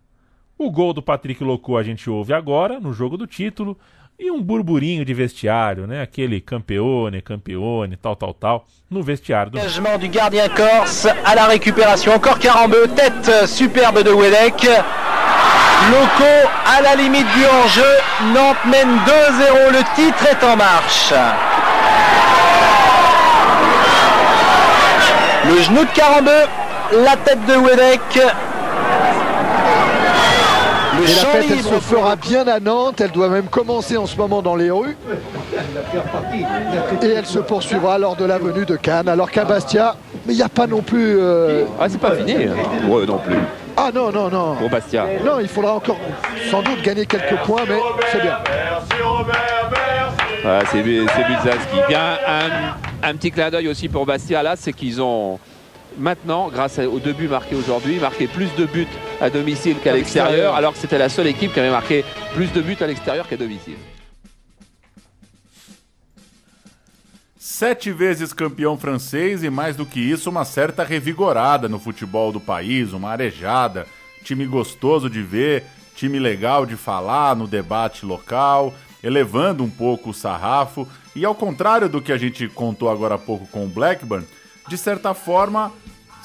[0.61, 3.77] O gol do Patrick Locou a gente ouve agora, no jogo do título,
[4.19, 6.01] e um burburinho de vestiário, né?
[6.01, 11.47] Aquele campeone, campeone, tal, tal, tal, no vestiário do Engagement du gardien corse à la
[11.47, 12.13] récupération.
[12.13, 14.65] Encore Carambeu, tête superbe de Wedek.
[15.91, 17.97] Loco à la limite du hors-jeu.
[18.33, 19.71] Nantes mène 2-0.
[19.71, 21.13] Le titre est en marche.
[25.45, 26.43] Le genou de Carambeu,
[27.05, 28.48] la tête de Wedek.
[31.09, 33.01] Et la fête, elle se fera bien à Nantes.
[33.01, 34.95] Elle doit même commencer en ce moment dans les rues.
[37.01, 39.09] Et elle se poursuivra lors de la venue de Cannes.
[39.09, 39.95] Alors qu'à Bastia,
[40.25, 41.17] mais il n'y a pas non plus.
[41.19, 42.35] euh, Ah, c'est pas fini
[42.85, 43.35] Pour eux non plus.
[43.75, 44.55] Ah non, non, non.
[44.55, 45.05] Pour Bastia.
[45.25, 45.97] Non, il faudra encore
[46.51, 47.79] sans doute gagner quelques points, mais
[48.11, 48.37] c'est bien.
[50.43, 51.77] Voilà, c'est c'est Bulzanski.
[51.87, 55.39] Bien, un, un petit clin d'œil aussi pour Bastia là, c'est qu'ils ont
[55.99, 58.87] maintenant, grâce aux deux buts marqués aujourd'hui, marqué plus de buts
[59.21, 60.55] à domicile qu'à l'extérieur.
[60.55, 63.37] alors que c'était la seule équipe qui avait marqué plus de buts à l'extérieur qu'à
[63.37, 63.77] domicile.
[67.37, 72.39] Sete vezes campeão francês e mais do que isso, uma certa revigorada no futebol do
[72.39, 73.85] país, uma arejada,
[74.23, 78.73] time gostoso de ver, time legal de falar no debate local,
[79.03, 83.17] elevando um pouco o sarrafo e ao contrário do que a gente contou agora há
[83.17, 84.25] pouco com o Blackburn,
[84.69, 85.73] de certa forma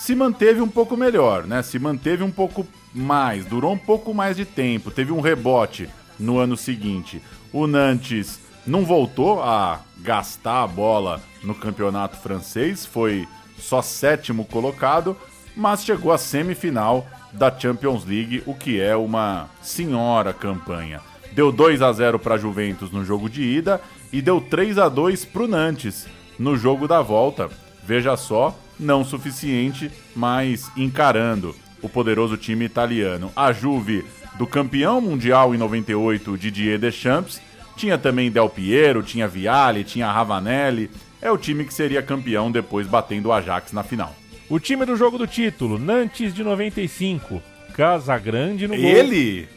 [0.05, 1.63] se manteve um pouco melhor, né?
[1.63, 5.89] Se manteve um pouco mais, durou um pouco mais de tempo, teve um rebote
[6.21, 7.23] no ano seguinte.
[7.51, 13.27] O Nantes não voltou a gastar a bola no campeonato francês, foi
[13.59, 15.17] só sétimo colocado,
[15.57, 21.01] mas chegou à semifinal da Champions League, o que é uma senhora campanha.
[21.33, 23.81] Deu 2 a 0 para Juventus no jogo de ida
[24.13, 26.07] e deu 3 a 2 para o Nantes
[26.39, 27.49] no jogo da volta.
[27.87, 33.31] Veja só, não suficiente, mas encarando o poderoso time italiano.
[33.37, 34.05] A Juve
[34.39, 37.41] do campeão mundial em 98, Didier Deschamps,
[37.77, 40.91] tinha também Del Piero, tinha Vialli, tinha Ravanelli.
[41.21, 44.15] É o time que seria campeão depois batendo o Ajax na final.
[44.49, 47.43] O time do jogo do título, Nantes de 95.
[47.75, 48.85] Casagrande no gol.
[48.85, 49.49] Ele?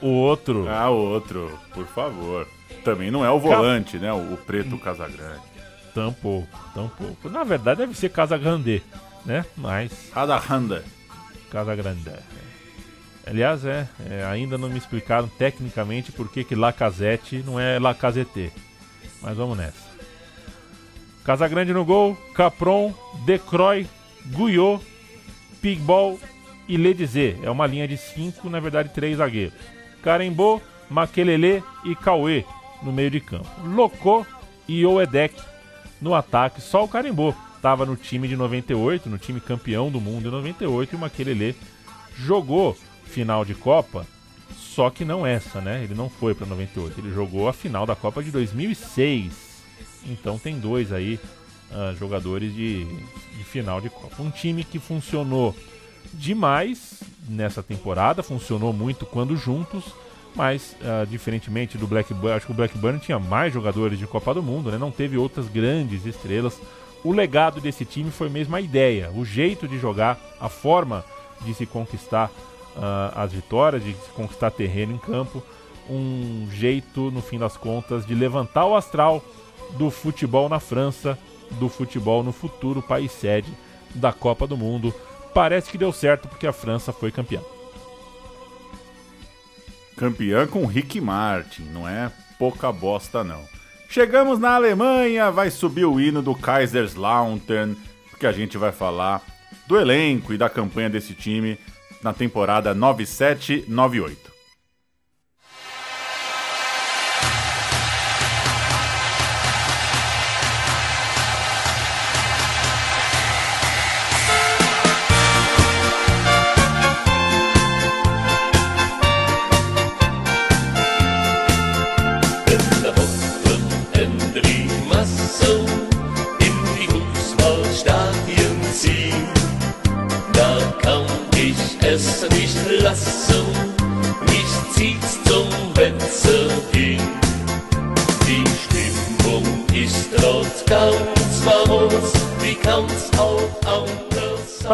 [0.00, 0.66] O outro.
[0.68, 2.46] Ah, o outro, por favor.
[2.82, 4.12] Também não é o volante, né?
[4.12, 5.55] O, o preto Casagrande.
[5.96, 7.30] Tampouco, tampouco.
[7.30, 8.82] Na verdade deve ser Casagrande,
[9.24, 9.46] né?
[9.56, 10.10] Mas.
[10.12, 10.82] Casagrande.
[11.50, 12.10] Casagrande.
[13.26, 18.52] Aliás, é, é, ainda não me explicaram tecnicamente por que que Lacazette não é Lacazette.
[19.22, 19.86] Mas vamos nessa.
[21.24, 22.92] Casagrande no gol, Capron,
[23.24, 23.86] Decroy,
[24.26, 24.84] Guyot,
[25.62, 26.20] Pigball
[26.68, 27.38] e Ledizé.
[27.42, 29.54] É uma linha de cinco, na verdade três zagueiros.
[30.02, 32.44] Carembô, Makelele e Cauê
[32.82, 33.48] no meio de campo.
[33.64, 34.26] Locô
[34.68, 35.55] e Oedek
[36.00, 36.60] no ataque.
[36.60, 40.92] Só o Carembô estava no time de 98, no time campeão do mundo em 98
[40.92, 41.56] e o Makelele
[42.16, 44.06] jogou final de Copa,
[44.56, 45.82] só que não essa, né?
[45.82, 49.32] Ele não foi para 98, ele jogou a final da Copa de 2006.
[50.06, 51.18] Então tem dois aí
[51.72, 54.22] ah, jogadores de, de final de Copa.
[54.22, 55.54] Um time que funcionou
[56.14, 59.84] demais nessa temporada, funcionou muito quando juntos,
[60.36, 64.42] mas ah, diferentemente do Blackburn, acho que o Blackburn tinha mais jogadores de Copa do
[64.42, 64.76] Mundo, né?
[64.76, 66.60] não teve outras grandes estrelas.
[67.02, 71.04] O legado desse time foi mesmo a ideia, o jeito de jogar, a forma
[71.40, 72.30] de se conquistar
[72.76, 75.42] ah, as vitórias, de se conquistar terreno em campo,
[75.88, 79.24] um jeito, no fim das contas, de levantar o astral
[79.78, 81.18] do futebol na França,
[81.52, 83.50] do futebol no futuro país sede
[83.94, 84.94] da Copa do Mundo.
[85.32, 87.40] Parece que deu certo porque a França foi campeã.
[89.96, 93.44] Campeã com Rick Martin, não é pouca bosta não.
[93.88, 97.74] Chegamos na Alemanha, vai subir o hino do Kaiserslautern,
[98.10, 99.22] porque a gente vai falar
[99.66, 101.58] do elenco e da campanha desse time
[102.02, 104.25] na temporada 97-98.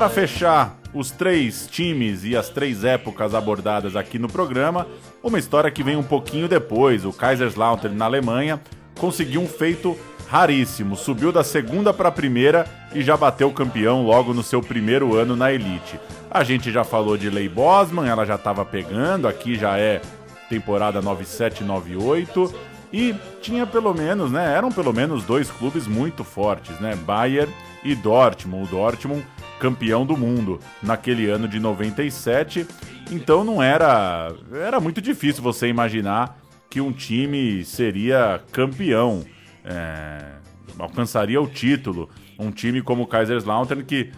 [0.02, 4.88] Para fechar os três times e as três épocas abordadas aqui no programa,
[5.22, 7.04] uma história que vem um pouquinho depois.
[7.04, 8.60] O Kaiserslautern na Alemanha
[8.98, 9.96] conseguiu um feito
[10.28, 15.14] raríssimo, subiu da segunda para a primeira e já bateu campeão logo no seu primeiro
[15.14, 16.00] ano na elite.
[16.28, 20.02] A gente já falou de Lei Bosman, ela já estava pegando, aqui já é
[20.48, 22.52] temporada 97-98
[22.92, 27.94] e tinha pelo menos, né, eram pelo menos dois clubes muito fortes, né, Bayern e
[27.94, 28.64] Dortmund.
[28.64, 29.24] O Dortmund
[29.62, 32.66] campeão do mundo naquele ano de 97.
[33.12, 36.36] Então não era era muito difícil você imaginar
[36.68, 39.22] que um time seria campeão,
[39.64, 40.32] é,
[40.76, 42.10] alcançaria o título.
[42.36, 44.10] Um time como o Kaiserslautern que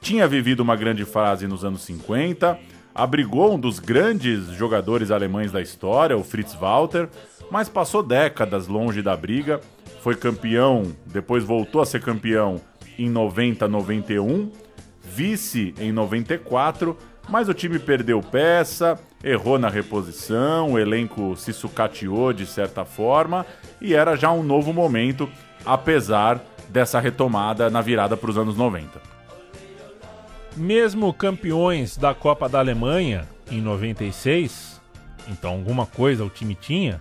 [0.00, 2.56] tinha vivido uma grande fase nos anos 50,
[2.94, 7.08] abrigou um dos grandes jogadores alemães da história, o Fritz Walter,
[7.50, 9.60] mas passou décadas longe da briga.
[10.00, 12.60] Foi campeão, depois voltou a ser campeão
[12.98, 14.50] em 90, 91,
[15.14, 16.96] vice em 94,
[17.28, 23.44] mas o time perdeu peça, errou na reposição, o elenco se sucateou de certa forma
[23.80, 25.28] e era já um novo momento,
[25.66, 29.00] apesar dessa retomada na virada para os anos 90.
[30.56, 34.80] Mesmo campeões da Copa da Alemanha em 96,
[35.28, 36.98] então alguma coisa o time tinha,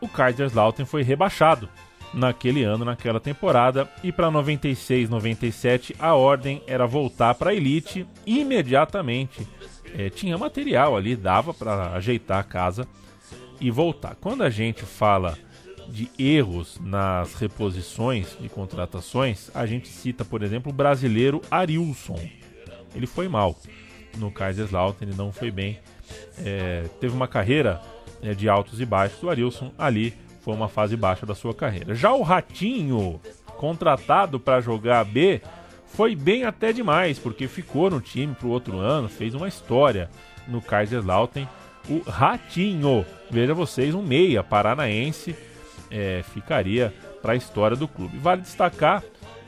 [0.00, 1.68] o Kaiserslautern foi rebaixado
[2.12, 8.06] naquele ano, naquela temporada, e para 96, 97 a ordem era voltar para a elite
[8.24, 9.46] imediatamente.
[9.96, 12.86] É, tinha material ali, dava para ajeitar a casa
[13.60, 14.16] e voltar.
[14.16, 15.38] Quando a gente fala
[15.88, 22.18] de erros nas reposições de contratações, a gente cita, por exemplo, o brasileiro Arilson.
[22.94, 23.56] Ele foi mal
[24.16, 25.78] no Kaiserslautern, ele não foi bem.
[26.38, 27.80] É, teve uma carreira
[28.22, 29.22] é, de altos e baixos.
[29.22, 30.14] O Arilson ali
[30.46, 31.92] foi uma fase baixa da sua carreira.
[31.92, 33.20] Já o Ratinho,
[33.56, 35.42] contratado para jogar B,
[35.88, 40.08] foi bem até demais, porque ficou no time pro outro ano, fez uma história
[40.46, 41.48] no Kaiserslautern.
[41.90, 45.34] O Ratinho, veja vocês, um meia paranaense,
[45.90, 48.16] é, ficaria para a história do clube.
[48.18, 49.02] Vale destacar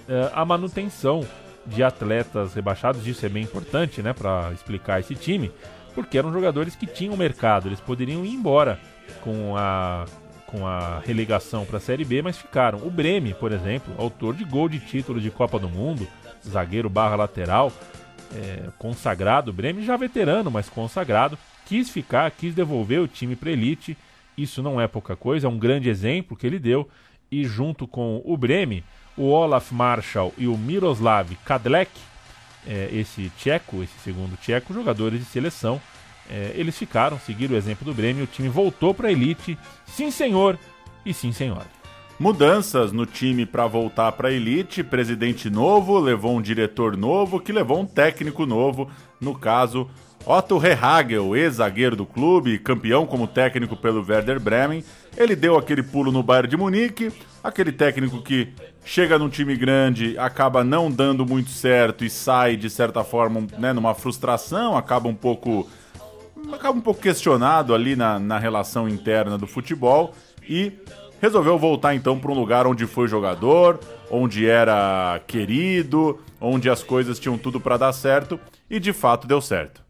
[0.08, 1.24] é, a manutenção
[1.64, 5.52] de atletas rebaixados, isso é bem importante, né, para explicar esse time,
[5.94, 8.80] porque eram jogadores que tinham mercado, eles poderiam ir embora
[9.22, 10.04] com a
[10.48, 12.78] com a relegação para a Série B, mas ficaram.
[12.78, 16.08] O Breme, por exemplo, autor de gol de título de Copa do Mundo,
[16.46, 17.70] zagueiro barra lateral,
[18.34, 23.96] é, consagrado, Breme já veterano, mas consagrado, quis ficar, quis devolver o time para elite.
[24.36, 26.88] Isso não é pouca coisa, é um grande exemplo que ele deu.
[27.30, 28.82] E junto com o Breme,
[29.16, 31.90] o Olaf Marshall e o Miroslav Kadlec,
[32.66, 35.78] é, esse tcheco, esse segundo tcheco, jogadores de seleção,
[36.28, 40.10] é, eles ficaram, seguiram o exemplo do Grêmio, o time voltou para a elite, sim
[40.10, 40.58] senhor
[41.04, 41.66] e sim senhora.
[42.18, 47.52] Mudanças no time para voltar para a elite, presidente novo, levou um diretor novo, que
[47.52, 49.88] levou um técnico novo, no caso
[50.26, 54.84] Otto Rehagel, ex-zagueiro do clube, campeão como técnico pelo Werder Bremen.
[55.16, 57.12] Ele deu aquele pulo no Bayern de Munique,
[57.42, 58.48] aquele técnico que
[58.84, 63.72] chega num time grande, acaba não dando muito certo e sai de certa forma, né,
[63.72, 65.68] numa frustração, acaba um pouco
[66.52, 70.14] acaba um pouco questionado ali na, na relação interna do futebol
[70.48, 70.72] e
[71.20, 73.80] resolveu voltar então para um lugar onde foi jogador,
[74.10, 78.38] onde era querido, onde as coisas tinham tudo para dar certo
[78.70, 79.88] e de fato deu certo.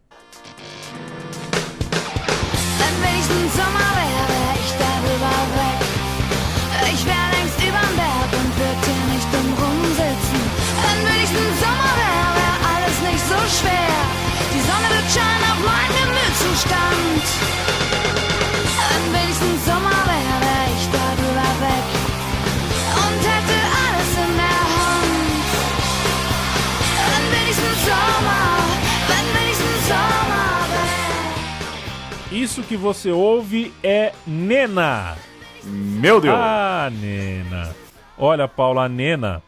[32.49, 35.15] Isso que você ouve é Nena.
[35.63, 36.33] Meu Deus!
[36.35, 37.75] Ah, Nena.
[38.17, 39.43] Olha, Paula, a Nena,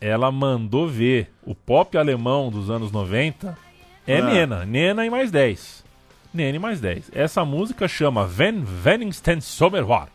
[0.00, 3.54] ela mandou ver o pop alemão dos anos 90
[4.06, 4.22] é Ah.
[4.24, 4.64] Nena.
[4.64, 5.84] Nena e mais 10.
[6.32, 7.10] Nene mais 10.
[7.12, 10.08] Essa música chama Van Veningsten Sommerwar.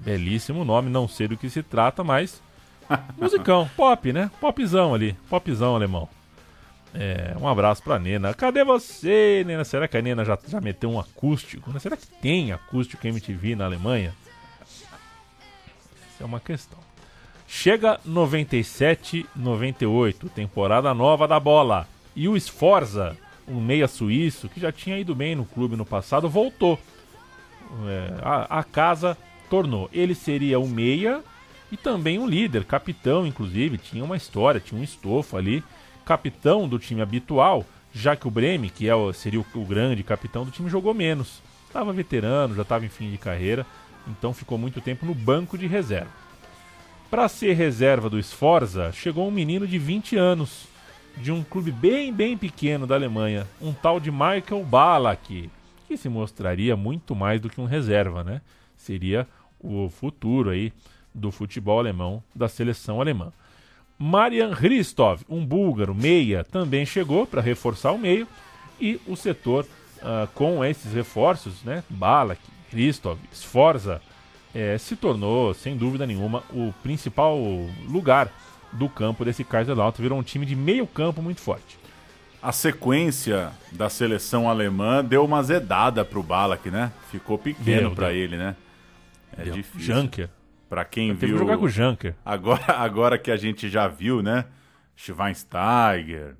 [0.00, 2.42] Belíssimo nome, não sei do que se trata, mas.
[3.16, 4.30] Musicão, pop, né?
[4.38, 6.10] Popzão ali, popzão alemão.
[6.94, 8.32] É, um abraço pra Nena.
[8.32, 9.64] Cadê você, Nena?
[9.64, 11.72] Será que a Nena já, já meteu um acústico?
[11.72, 11.80] né?
[11.80, 14.14] Será que tem acústico MTV na Alemanha?
[14.62, 16.78] Essa é uma questão.
[17.48, 21.88] Chega 97, 98, temporada nova da bola.
[22.14, 23.16] E o Sforza
[23.46, 26.78] um meia suíço que já tinha ido bem no clube no passado, voltou.
[27.86, 29.16] É, a, a casa
[29.50, 29.88] tornou.
[29.92, 31.22] Ele seria um meia
[31.70, 35.62] e também um líder, capitão, inclusive, tinha uma história, tinha um estofo ali,
[36.04, 40.02] capitão do time habitual, já que o Breme, que é o, seria o, o grande
[40.02, 41.42] capitão do time, jogou menos.
[41.66, 43.66] Estava veterano, já estava em fim de carreira,
[44.06, 46.10] então ficou muito tempo no banco de reserva.
[47.10, 50.66] Para ser reserva do Sforza, chegou um menino de 20 anos,
[51.16, 55.50] de um clube bem, bem pequeno da Alemanha, um tal de Michael Ballack,
[55.86, 58.40] que se mostraria muito mais do que um reserva, né?
[58.76, 59.28] Seria
[59.60, 60.72] o futuro aí
[61.14, 63.32] do futebol alemão, da seleção alemã.
[63.98, 68.26] Marian Hristov, um búlgaro meia, também chegou para reforçar o meio
[68.80, 69.64] e o setor
[69.98, 71.84] uh, com esses reforços, né?
[71.88, 72.40] Balak,
[72.72, 74.02] Hristov, Sforza,
[74.54, 77.38] eh, se tornou, sem dúvida nenhuma, o principal
[77.88, 78.30] lugar
[78.72, 80.02] do campo desse Kaiserslautern.
[80.02, 81.78] Virou um time de meio campo muito forte.
[82.42, 86.92] A sequência da seleção alemã deu uma zedada pro Balak, né?
[87.10, 88.54] Ficou pequeno para ele, né?
[89.36, 89.54] É Deu.
[89.54, 89.94] difícil.
[89.94, 90.28] Junker.
[90.68, 91.38] Pra quem que viu.
[91.38, 92.14] jogar com o Junker.
[92.24, 94.46] Agora, agora que a gente já viu, né?
[94.96, 96.36] Schweinsteiger,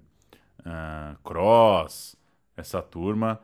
[0.64, 2.16] ah, Cross,
[2.56, 3.40] essa turma,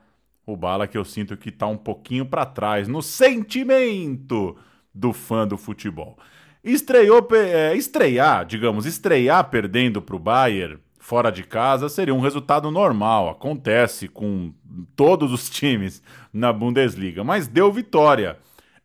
[0.47, 4.57] o Bala que eu sinto que tá um pouquinho pra trás no sentimento
[4.95, 6.18] do fã do futebol.
[6.62, 13.31] Estreou, é, estrear, digamos, estrear perdendo pro Bayern fora de casa seria um resultado normal,
[13.31, 14.53] acontece com
[14.95, 16.01] todos os times
[16.33, 18.39] na Bundesliga, mas deu vitória.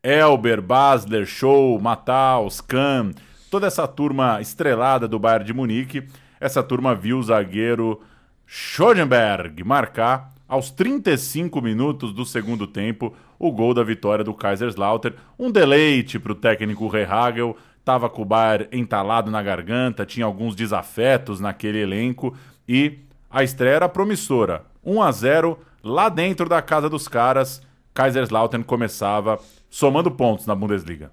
[0.06, 3.12] Elber, Basler, Show, Mataus, Kahn,
[3.50, 6.08] toda essa turma estrelada do Bayern de Munique,
[6.40, 8.00] essa turma viu o zagueiro
[8.46, 15.16] Schoenberg marcar aos 35 minutos do segundo tempo o gol da vitória do Kaiserslautern.
[15.40, 20.56] Um deleite para o técnico Rehagel, estava com o Bayern entalado na garganta, tinha alguns
[20.56, 22.36] desafetos naquele elenco
[22.70, 24.66] e a estreia era promissora.
[24.84, 27.60] 1 a 0 lá dentro da casa dos caras.
[27.92, 29.40] Kaiserslautern começava
[29.76, 31.12] somando pontos na Bundesliga.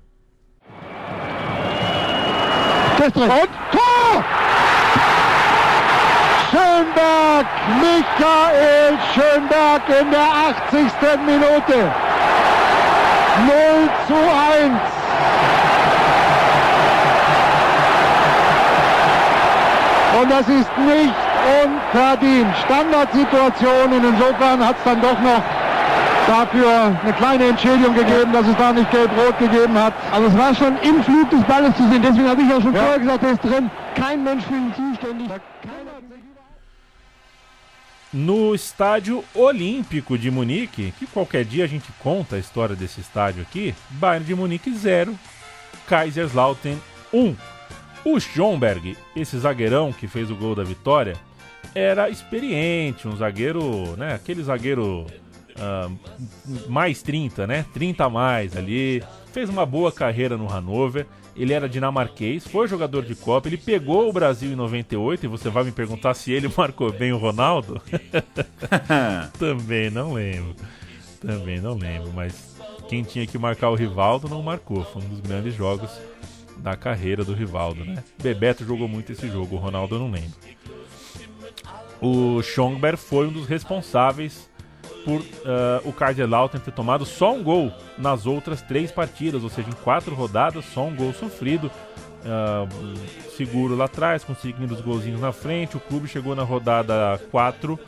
[3.01, 3.13] Und
[3.73, 4.25] Tor!
[6.53, 7.47] Schönberg,
[7.81, 10.29] Michael Schönberg in der
[10.71, 10.93] 80.
[11.27, 11.91] Minute.
[13.47, 14.81] 0 zu 1.
[20.21, 21.15] Und das ist nicht
[21.65, 22.57] unverdient.
[22.59, 25.43] Standardsituation und insofern hat es dann doch noch
[26.27, 29.95] dafür eine kleine Entschädigung gegeben, dass es da nicht gelb-rot gegeben hat.
[30.11, 32.03] Aber es war schon im Flug des Balles zu sehen.
[32.03, 33.70] Deswegen habe ich ja schon vorher gesagt, der ist drin.
[33.95, 35.29] Kein Mensch für ihn zuständig.
[38.14, 43.41] No estádio Olímpico de Munique, que qualquer dia a gente conta a história desse estádio
[43.41, 45.14] aqui, Bayern de Munique 0,
[45.87, 46.77] Kaiserslautern
[47.11, 47.35] 1.
[48.05, 51.16] O Schomberg, esse zagueirão que fez o gol da vitória,
[51.75, 55.07] era experiente, um zagueiro, né, aquele zagueiro
[55.59, 55.91] ah,
[56.69, 61.69] mais 30, né, 30 a mais ali, fez uma boa carreira no Hannover, ele era
[61.69, 65.73] dinamarquês, foi jogador de Copa, ele pegou o Brasil em 98 e você vai me
[65.73, 67.81] perguntar se ele marcou bem o Ronaldo?
[69.39, 70.55] Também não lembro.
[71.21, 72.57] Também não lembro, mas
[72.89, 74.85] quem tinha que marcar o Rivaldo não marcou.
[74.85, 75.91] Foi um dos grandes jogos
[76.59, 78.03] da carreira do Rivaldo, né?
[78.23, 80.33] Bebeto jogou muito esse jogo, o Ronaldo eu não lembro.
[82.01, 84.51] O Schongberg foi um dos responsáveis
[85.05, 89.69] por ah, o Kaiserslautern ter tomado só um gol nas outras três partidas, ou seja,
[89.69, 91.71] em quatro rodadas, só um gol sofrido.
[92.25, 92.67] Ah,
[93.37, 95.77] seguro lá atrás, conseguindo os golzinhos na frente.
[95.77, 97.79] O clube chegou na rodada 4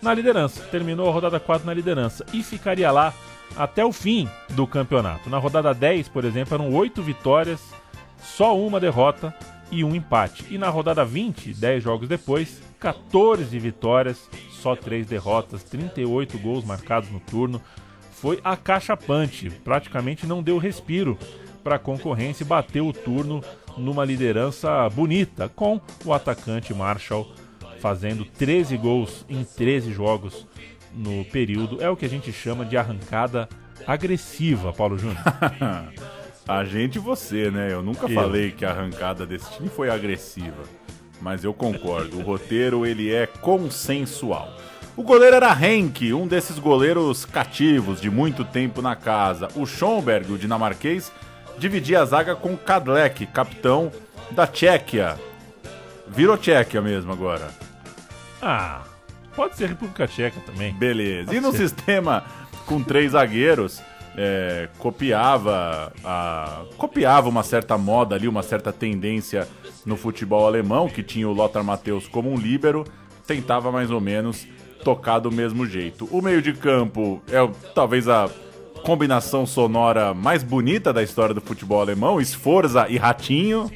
[0.00, 3.14] na liderança, terminou a rodada 4 na liderança e ficaria lá
[3.56, 5.30] até o fim do campeonato.
[5.30, 7.60] Na rodada 10, por exemplo, eram 8 vitórias,
[8.18, 9.34] só uma derrota
[9.70, 10.44] e um empate.
[10.50, 14.28] E na rodada 20, 10 jogos depois, 14 vitórias,
[14.62, 17.60] só 3 derrotas, 38 gols marcados no turno.
[18.12, 21.18] Foi acachapante, praticamente não deu respiro
[21.64, 23.42] para a concorrência e bateu o turno
[23.76, 27.32] numa liderança bonita, com o atacante Marshall
[27.80, 30.46] fazendo 13 gols em 13 jogos
[30.94, 31.82] no período.
[31.82, 33.48] É o que a gente chama de arrancada
[33.84, 35.18] agressiva, Paulo Júnior.
[36.46, 37.72] a gente e você, né?
[37.72, 38.14] Eu nunca Eu.
[38.14, 40.62] falei que a arrancada desse time foi agressiva.
[41.22, 44.52] Mas eu concordo, o roteiro ele é consensual.
[44.96, 49.46] O goleiro era Henk, um desses goleiros cativos de muito tempo na casa.
[49.54, 51.12] O Schomberg, o dinamarquês,
[51.56, 53.90] dividia a zaga com Kadlec, capitão
[54.32, 55.16] da Tchequia.
[56.08, 57.48] Virou Tchequia mesmo agora.
[58.42, 58.82] Ah,
[59.36, 60.74] pode ser República Tcheca também.
[60.74, 61.26] Beleza.
[61.26, 61.68] Pode e no ser.
[61.68, 62.24] sistema
[62.66, 63.80] com três zagueiros,
[64.16, 69.48] é, copiava, a, copiava uma certa moda ali, uma certa tendência
[69.84, 72.84] no futebol alemão, que tinha o Lothar Matthäus como um líbero,
[73.26, 74.46] tentava mais ou menos
[74.84, 76.08] tocar do mesmo jeito.
[76.10, 77.38] O meio de campo é
[77.74, 78.28] talvez a
[78.84, 83.70] combinação sonora mais bonita da história do futebol alemão, Esforza e Ratinho.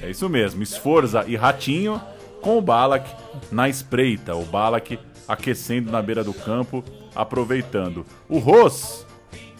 [0.00, 2.00] É isso mesmo, Esforza e Ratinho,
[2.40, 3.08] com o Balak
[3.50, 6.84] na espreita, o Balak aquecendo na beira do campo,
[7.14, 8.04] aproveitando.
[8.28, 9.03] O Ros,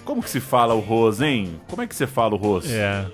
[0.04, 1.60] como que se fala o Ros, hein?
[1.68, 2.70] Como é que você fala o Ros?
[2.70, 3.06] É.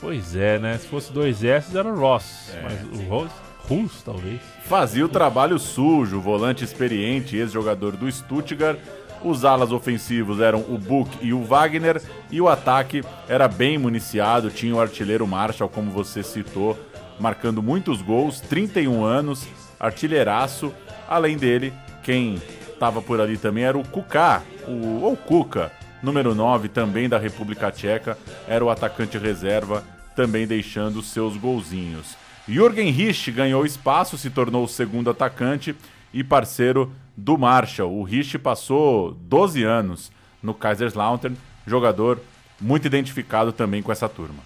[0.00, 0.78] Pois é, né?
[0.78, 2.62] Se fosse dois S era o Ross, É.
[2.62, 3.30] mas o Ros,
[3.68, 4.40] Rus talvez.
[4.64, 8.78] Fazia o trabalho sujo, volante experiente, ex-jogador do Stuttgart.
[9.24, 14.50] Os alas ofensivos eram o Buch e o Wagner, e o ataque era bem municiado,
[14.50, 16.76] tinha o artilheiro Marshall, como você citou,
[17.20, 19.46] marcando muitos gols, 31 anos,
[19.78, 20.72] artilheiraço.
[21.08, 22.42] Além dele, quem
[22.72, 25.70] estava por ali também era o Kuká, o, ou Kuka,
[26.02, 29.84] número 9, também da República Tcheca, era o atacante reserva,
[30.16, 32.16] também deixando seus golzinhos.
[32.48, 35.76] Jürgen Rich ganhou espaço, se tornou o segundo atacante
[36.12, 37.92] e parceiro do Marshall.
[37.92, 40.10] O Rich passou 12 anos
[40.42, 41.36] no Kaiserslautern,
[41.66, 42.20] jogador
[42.60, 44.42] muito identificado também com essa turma.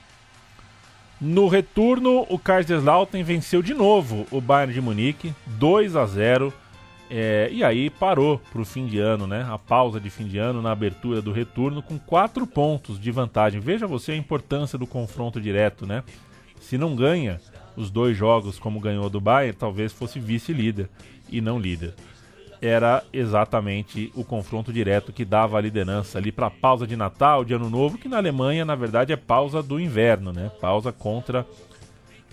[1.18, 6.52] No retorno, o Kaiserslautern venceu de novo o Bayern de Munique, 2 a 0
[7.08, 9.46] é, e aí parou para o fim de ano, né?
[9.48, 13.60] A pausa de fim de ano na abertura do retorno com 4 pontos de vantagem.
[13.60, 16.02] Veja você a importância do confronto direto, né?
[16.60, 17.40] Se não ganha
[17.76, 20.88] os dois jogos como ganhou do Bayern, talvez fosse vice-líder
[21.30, 21.94] e não líder.
[22.60, 27.44] Era exatamente o confronto direto que dava a liderança ali para a pausa de Natal,
[27.44, 30.50] de Ano Novo, que na Alemanha, na verdade, é pausa do inverno, né?
[30.60, 31.46] Pausa contra,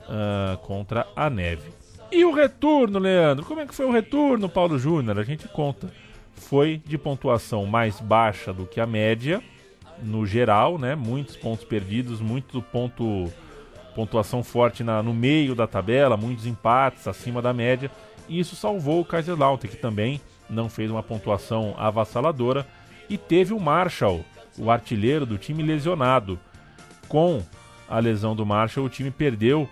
[0.07, 1.82] ah, contra a neve.
[2.13, 3.43] E o retorno, Leandro?
[3.43, 5.17] Como é que foi o retorno, Paulo Júnior?
[5.17, 5.91] A gente conta.
[6.35, 9.41] Foi de pontuação mais baixa do que a média,
[10.03, 10.93] no geral, né?
[10.93, 13.31] Muitos pontos perdidos, muito ponto
[13.95, 17.89] pontuação forte na, no meio da tabela, muitos empates acima da média.
[18.29, 22.67] E isso salvou o Kaiserslautern, que também não fez uma pontuação avassaladora.
[23.09, 24.23] E teve o Marshall,
[24.55, 26.39] o artilheiro do time, lesionado.
[27.07, 27.43] Com
[27.89, 29.67] a lesão do Marshall, o time perdeu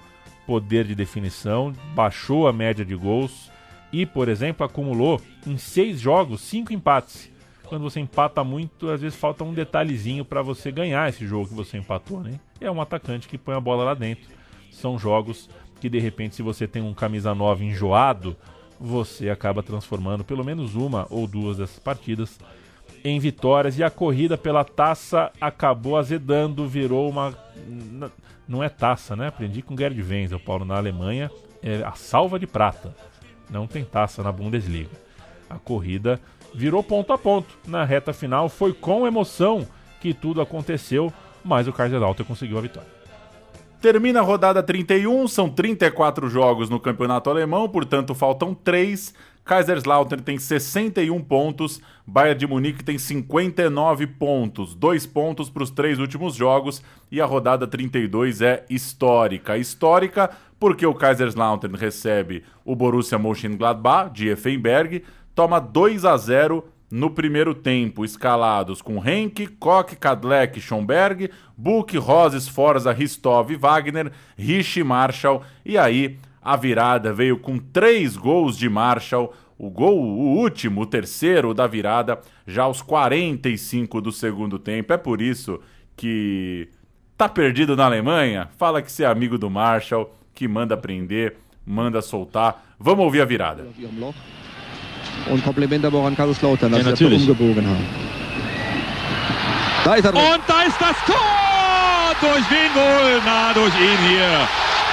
[0.45, 3.51] poder de definição, baixou a média de gols
[3.91, 7.31] e, por exemplo, acumulou em seis jogos cinco empates.
[7.65, 11.53] Quando você empata muito, às vezes falta um detalhezinho para você ganhar esse jogo que
[11.53, 12.39] você empatou, né?
[12.59, 14.29] É um atacante que põe a bola lá dentro.
[14.71, 18.35] São jogos que de repente, se você tem um camisa 9 enjoado,
[18.79, 22.39] você acaba transformando pelo menos uma ou duas dessas partidas
[23.03, 27.35] em vitórias e a corrida pela taça acabou azedando, virou uma
[28.47, 29.27] não é taça, né?
[29.27, 31.31] Aprendi com Gerd Wenzel, Paulo, na Alemanha,
[31.63, 32.93] é a salva de prata.
[33.49, 34.91] Não tem taça na Bundesliga.
[35.49, 36.19] A corrida
[36.53, 37.57] virou ponto a ponto.
[37.65, 39.65] Na reta final foi com emoção
[40.01, 42.89] que tudo aconteceu, mas o Kaiserslautern conseguiu a vitória.
[43.81, 49.13] Termina a rodada 31, são 34 jogos no campeonato alemão, portanto faltam 3.
[49.43, 55.99] Kaiserslautern tem 61 pontos, Bayern de Munique tem 59 pontos, dois pontos para os três
[55.99, 56.81] últimos jogos
[57.11, 59.57] e a rodada 32 é histórica.
[59.57, 60.29] Histórica
[60.59, 67.55] porque o Kaiserslautern recebe o Borussia Mönchengladbach de Effenberg, toma 2 a 0 no primeiro
[67.55, 75.41] tempo, escalados com Henk, Koch, Kadlec, Schomberg, Buch, Roses, Forza, Ristov, Wagner, Rich, Marshall.
[75.65, 79.33] E aí a virada veio com três gols de Marshall.
[79.57, 84.91] O gol, o último, o terceiro da virada, já aos 45 do segundo tempo.
[84.91, 85.59] É por isso
[85.95, 86.67] que
[87.15, 88.49] tá perdido na Alemanha.
[88.57, 92.63] Fala que você é amigo do Marshall, que manda prender, manda soltar.
[92.79, 93.67] Vamos ouvir a virada.
[95.29, 97.21] Und Kompliment aber auch an Kaiserslautern, dass Ja, sie das natürlich.
[97.29, 97.85] umgebogen haben.
[99.85, 100.21] Da ist er drin.
[100.33, 102.15] Und da ist das Tor!
[102.19, 103.21] Durch wen wohl?
[103.25, 104.47] Na, durch ihn hier.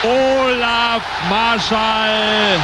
[0.04, 2.60] Olaf Marschall.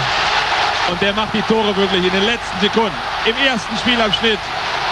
[0.90, 2.96] Und der macht die Tore wirklich in den letzten Sekunden.
[3.26, 4.38] Im ersten Spielabschnitt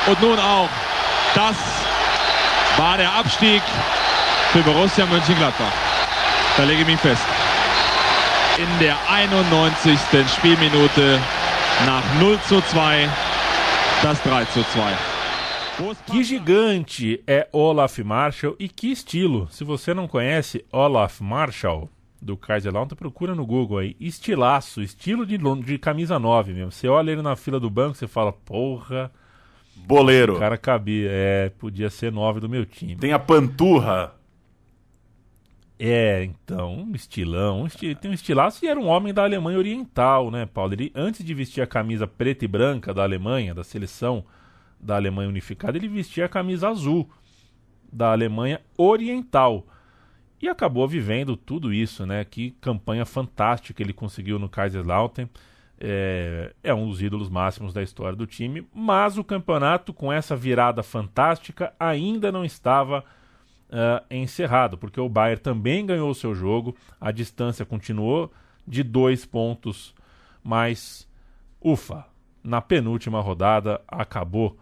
[0.06, 0.68] und nun auch.
[1.34, 1.56] Das
[2.76, 3.62] war der Abstieg
[4.52, 5.72] für Borussia Mönchengladbach.
[6.56, 7.22] Da lege ich mich fest.
[8.58, 9.98] In der 91.
[10.36, 11.20] Spielminute
[11.86, 13.08] nach 0 zu 2
[14.02, 14.80] das 3 zu 2.
[16.10, 19.48] Que gigante é Olaf Marshall e que estilo.
[19.50, 21.88] Se você não conhece Olaf Marshall
[22.22, 23.96] do Kaiserslautern, procura no Google aí.
[23.98, 26.70] Estilaço, estilo de, de camisa 9 mesmo.
[26.70, 29.10] Você olha ele na fila do banco, você fala, porra.
[29.74, 30.36] Boleiro.
[30.36, 32.94] O cara cabia, é, podia ser 9 do meu time.
[32.94, 34.14] Tem a panturra.
[35.78, 37.62] É, então, um estilão.
[37.62, 40.72] Um esti- Tem um estilaço e era um homem da Alemanha Oriental, né, Paulo?
[40.74, 44.24] Ele, antes de vestir a camisa preta e branca da Alemanha, da seleção
[44.78, 47.10] da Alemanha Unificada, ele vestia a camisa azul
[47.92, 49.66] da Alemanha Oriental.
[50.42, 52.24] E acabou vivendo tudo isso, né?
[52.24, 55.30] Que campanha fantástica ele conseguiu no Kaiserslautern.
[55.80, 60.34] é, é um dos ídolos máximos da história do time, mas o campeonato, com essa
[60.34, 63.04] virada fantástica, ainda não estava
[63.70, 68.32] uh, encerrado, porque o Bayern também ganhou o seu jogo, a distância continuou
[68.66, 69.94] de dois pontos,
[70.42, 71.08] mas
[71.60, 72.04] ufa,
[72.42, 74.58] na penúltima rodada acabou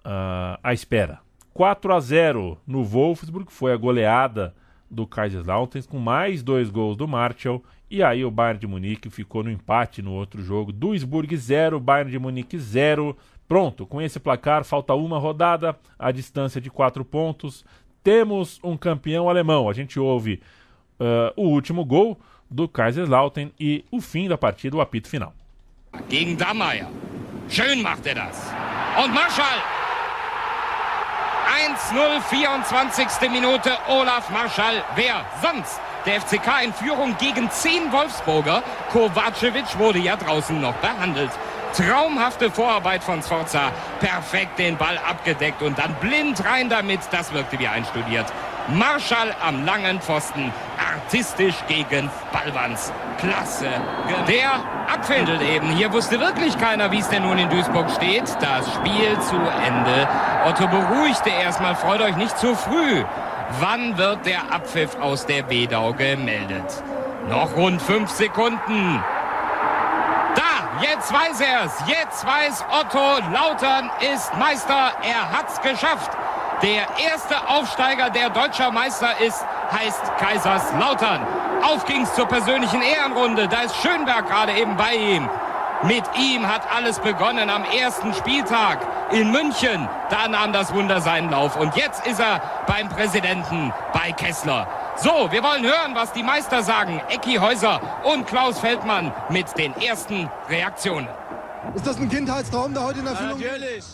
[0.00, 1.20] uh, a espera.
[1.54, 4.54] 4 a 0 no Wolfsburg, foi a goleada
[4.90, 9.42] do Kaiserslautern com mais dois gols do Martial e aí o Bayern de Munique ficou
[9.42, 10.72] no empate no outro jogo.
[10.72, 13.16] Duisburg 0, Bayern de Munique 0.
[13.48, 17.64] Pronto, com esse placar falta uma rodada, a distância de 4 pontos.
[18.02, 19.68] Temos um campeão alemão.
[19.68, 20.40] A gente ouve
[21.00, 22.18] uh, o último gol
[22.48, 25.34] do Kaiserslautern e o fim da partida, o apito final.
[26.08, 26.86] Gegen Dammeier.
[27.48, 28.54] Schön macht er das.
[28.96, 29.12] Und
[31.50, 33.30] 1-0, 24.
[33.30, 34.84] Minute, Olaf Marschall.
[34.94, 35.80] Wer sonst?
[36.06, 38.62] Der FCK in Führung gegen 10 Wolfsburger.
[38.92, 41.30] Kovacevic wurde ja draußen noch behandelt.
[41.76, 43.70] Traumhafte Vorarbeit von Sforza.
[44.00, 47.00] Perfekt den Ball abgedeckt und dann blind rein damit.
[47.10, 48.26] Das wirkte wie einstudiert.
[48.68, 50.52] Marschall am langen Pfosten.
[50.94, 52.92] Artistisch gegen Ballwanz.
[53.18, 53.68] Klasse.
[54.28, 54.52] Der
[54.92, 55.68] abfändelt eben.
[55.70, 58.24] Hier wusste wirklich keiner, wie es denn nun in Duisburg steht.
[58.40, 60.08] Das Spiel zu Ende.
[60.46, 61.74] Otto beruhigte erstmal.
[61.76, 63.04] Freut euch nicht zu früh.
[63.58, 66.82] Wann wird der Abpfiff aus der Wedau gemeldet?
[67.28, 69.02] Noch rund fünf Sekunden.
[70.80, 71.72] Jetzt weiß er's.
[71.86, 74.92] Jetzt weiß Otto, Lautern ist Meister.
[75.02, 76.10] Er hat's geschafft.
[76.62, 81.26] Der erste Aufsteiger, der deutscher Meister ist, heißt Kaiserslautern.
[81.62, 83.46] Auf ging's zur persönlichen Ehrenrunde.
[83.48, 85.28] Da ist Schönberg gerade eben bei ihm.
[85.82, 88.78] Mit ihm hat alles begonnen am ersten Spieltag
[89.10, 89.88] in München.
[90.08, 91.56] Da nahm das Wunder seinen Lauf.
[91.56, 94.66] Und jetzt ist er beim Präsidenten, bei Kessler.
[95.02, 97.00] So, wir wollen hören, was die Meister sagen.
[97.08, 101.08] Ecki Häuser und Klaus Feldmann mit den ersten Reaktionen.
[101.74, 103.50] Ist das ein Kindheitstraum, der heute in Erfüllung geht?
[103.50, 103.84] Natürlich.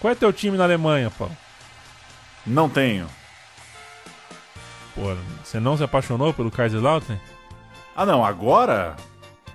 [0.00, 1.36] Qual é teu time na Alemanha, Paulo?
[2.46, 3.08] Não tenho.
[4.94, 7.18] Pô, você não se apaixonou pelo Kaiserslautern?
[7.96, 8.96] Ah, não, agora?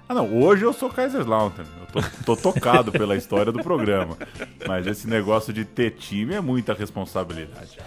[0.10, 1.68] Ah, não, hoje eu sou Kaiserslautern.
[1.82, 4.18] Eu tô, tô tocado pela história do programa.
[4.66, 7.78] Mas esse negócio de ter time é muita responsabilidade.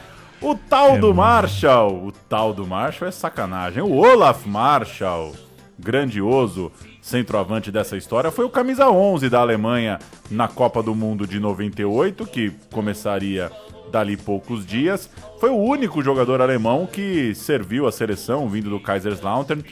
[0.41, 1.17] O tal É do muito.
[1.17, 3.83] Marshall, o tal do Marshall é sacanagem.
[3.83, 5.35] O Olaf Marshall,
[5.79, 6.71] grandioso
[7.01, 9.99] centroavante dessa história, foi o camisa 11 da Alemanha
[10.31, 13.51] na Copa do Mundo de 98, que começaria
[13.91, 15.11] dali poucos dias.
[15.41, 19.63] Foi o único jogador alemão que serviu a seleção vindo do Kaiserslautern.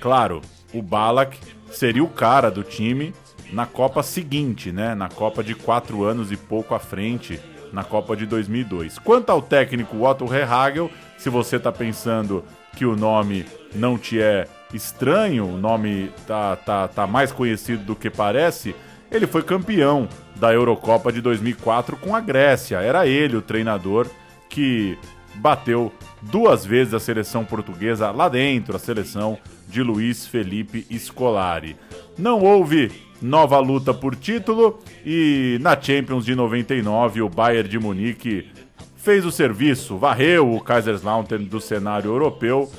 [0.00, 0.40] Claro,
[0.78, 1.38] o Balak
[1.70, 3.14] seria o cara do time
[3.52, 4.94] na Copa seguinte, né?
[4.94, 7.40] Na Copa de quatro anos e pouco à frente,
[7.72, 8.98] na Copa de 2002.
[8.98, 12.44] Quanto ao técnico Otto Rehagel, se você tá pensando
[12.76, 17.96] que o nome não te é estranho, o nome tá, tá, tá mais conhecido do
[17.96, 18.74] que parece,
[19.10, 22.78] ele foi campeão da Eurocopa de 2004 com a Grécia.
[22.78, 24.06] Era ele o treinador
[24.48, 24.98] que
[25.36, 29.38] bateu duas vezes a seleção portuguesa lá dentro, a seleção
[29.76, 31.76] de Luiz Felipe Scolari.
[32.16, 32.90] Não houve
[33.20, 38.48] nova luta por título e na Champions de 99 o Bayern de Munique
[38.96, 42.72] fez o serviço, varreu o Kaiserslautern do cenário europeu.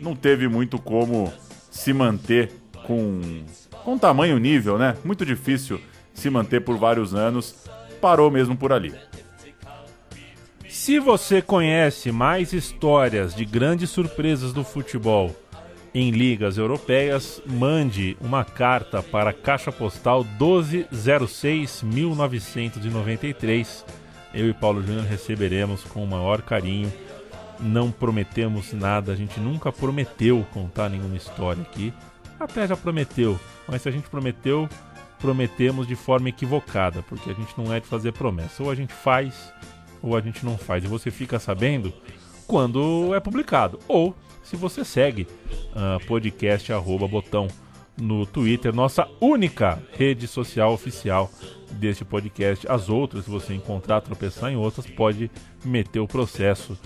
[0.00, 1.30] Não teve muito como
[1.70, 2.50] se manter
[2.86, 3.20] com
[3.84, 4.96] com tamanho nível, né?
[5.04, 5.78] Muito difícil
[6.14, 7.66] se manter por vários anos.
[8.00, 8.94] Parou mesmo por ali.
[10.66, 15.36] Se você conhece mais histórias de grandes surpresas do futebol
[15.94, 23.84] em ligas europeias, mande uma carta para a Caixa Postal 1206 1993.
[24.32, 26.90] Eu e Paulo Júnior receberemos com o maior carinho.
[27.60, 31.92] Não prometemos nada, a gente nunca prometeu contar nenhuma história aqui.
[32.40, 33.38] Até já prometeu,
[33.68, 34.68] mas se a gente prometeu,
[35.20, 38.62] prometemos de forma equivocada, porque a gente não é de fazer promessa.
[38.62, 39.52] Ou a gente faz,
[40.02, 40.82] ou a gente não faz.
[40.82, 41.92] E você fica sabendo
[42.46, 43.78] quando é publicado.
[43.86, 45.26] Ou se você segue
[45.74, 47.48] ah, podcast arroba botão
[47.96, 51.30] no Twitter, nossa única rede social oficial
[51.72, 52.66] deste podcast.
[52.68, 55.30] As outras, se você encontrar, tropeçar em outras, pode
[55.64, 56.78] meter o processo,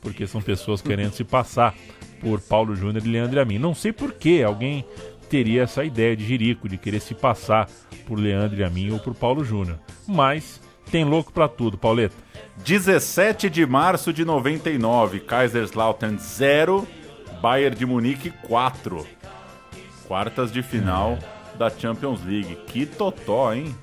[0.00, 1.74] porque são pessoas querendo se passar
[2.20, 3.58] por Paulo Júnior e Leandro Amin.
[3.58, 4.84] Não sei por que alguém
[5.28, 7.68] teria essa ideia de jirico, de querer se passar
[8.06, 9.78] por Leandro Amin ou por Paulo Júnior.
[10.06, 10.60] Mas
[10.90, 12.14] tem louco pra tudo, Pauleta.
[12.64, 16.86] 17 de março de 99, Kaiserslautern 0,
[17.44, 19.06] Bayern de Munique 4.
[20.08, 21.18] Quartas de final
[21.58, 22.56] da Champions League.
[22.66, 23.76] Que totó, hein?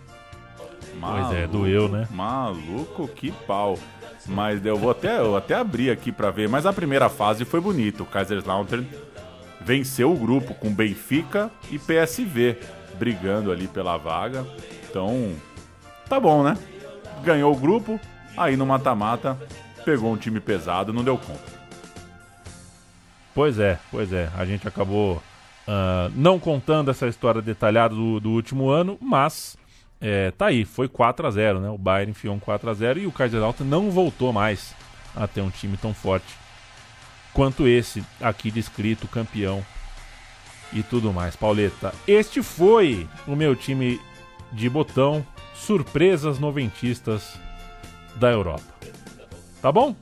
[0.99, 2.07] Pois é, doeu, né?
[2.09, 3.77] Maluco, que pau.
[4.25, 6.49] Mas eu vou até, eu até abrir aqui pra ver.
[6.49, 8.01] Mas a primeira fase foi bonita.
[8.01, 8.83] O Kaiserslautern
[9.63, 12.57] venceu o grupo com Benfica e PSV
[12.97, 14.43] brigando ali pela vaga.
[14.89, 15.35] Então,
[16.09, 16.57] tá bom, né?
[17.23, 17.99] Ganhou o grupo,
[18.35, 19.37] aí no mata-mata
[19.85, 21.60] pegou um time pesado, não deu conta.
[23.33, 24.29] Pois é, pois é.
[24.37, 25.21] A gente acabou
[25.67, 29.57] ah, não contando essa história detalhada do, do último ano, mas
[30.01, 31.69] é, tá aí, foi 4 a 0 né?
[31.69, 34.75] O Bayern enfiou um 4 a 0 e o Kaiserslautern não voltou mais
[35.15, 36.35] a ter um time tão forte
[37.33, 39.63] quanto esse aqui descrito, campeão
[40.73, 41.35] e tudo mais.
[41.35, 43.99] Pauleta, este foi o meu time
[44.51, 47.39] de botão, surpresas noventistas
[48.15, 48.73] da Europa.
[49.61, 49.95] Tá bom?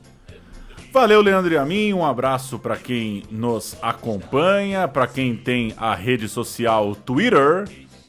[0.92, 1.92] Valeu, Leandro e a mim.
[1.92, 7.68] Um abraço para quem nos acompanha, para quem tem a rede social Twitter.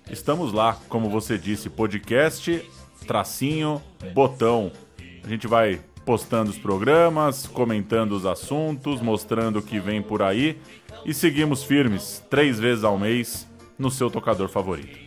[0.10, 2.68] Estamos lá, como você disse, podcast,
[3.06, 3.80] tracinho,
[4.14, 4.72] botão.
[5.24, 10.58] A gente vai postando os programas, comentando os assuntos, mostrando o que vem por aí
[11.06, 13.48] e seguimos firmes três vezes ao mês
[13.78, 15.00] no seu tocador favorito.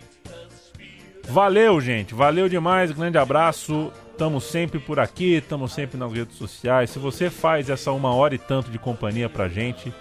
[1.27, 2.13] Valeu, gente.
[2.13, 2.91] Valeu demais.
[2.91, 3.91] Grande abraço.
[4.15, 6.89] Estamos sempre por aqui, estamos sempre nas redes sociais.
[6.89, 9.93] Se você faz essa uma hora e tanto de companhia pra gente,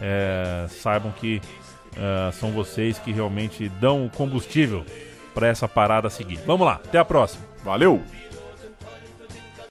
[0.00, 1.38] é, saibam que
[1.94, 4.86] é, são vocês que realmente dão o combustível
[5.34, 6.38] para essa parada seguir.
[6.46, 7.44] Vamos lá, até a próxima.
[7.62, 8.02] Valeu!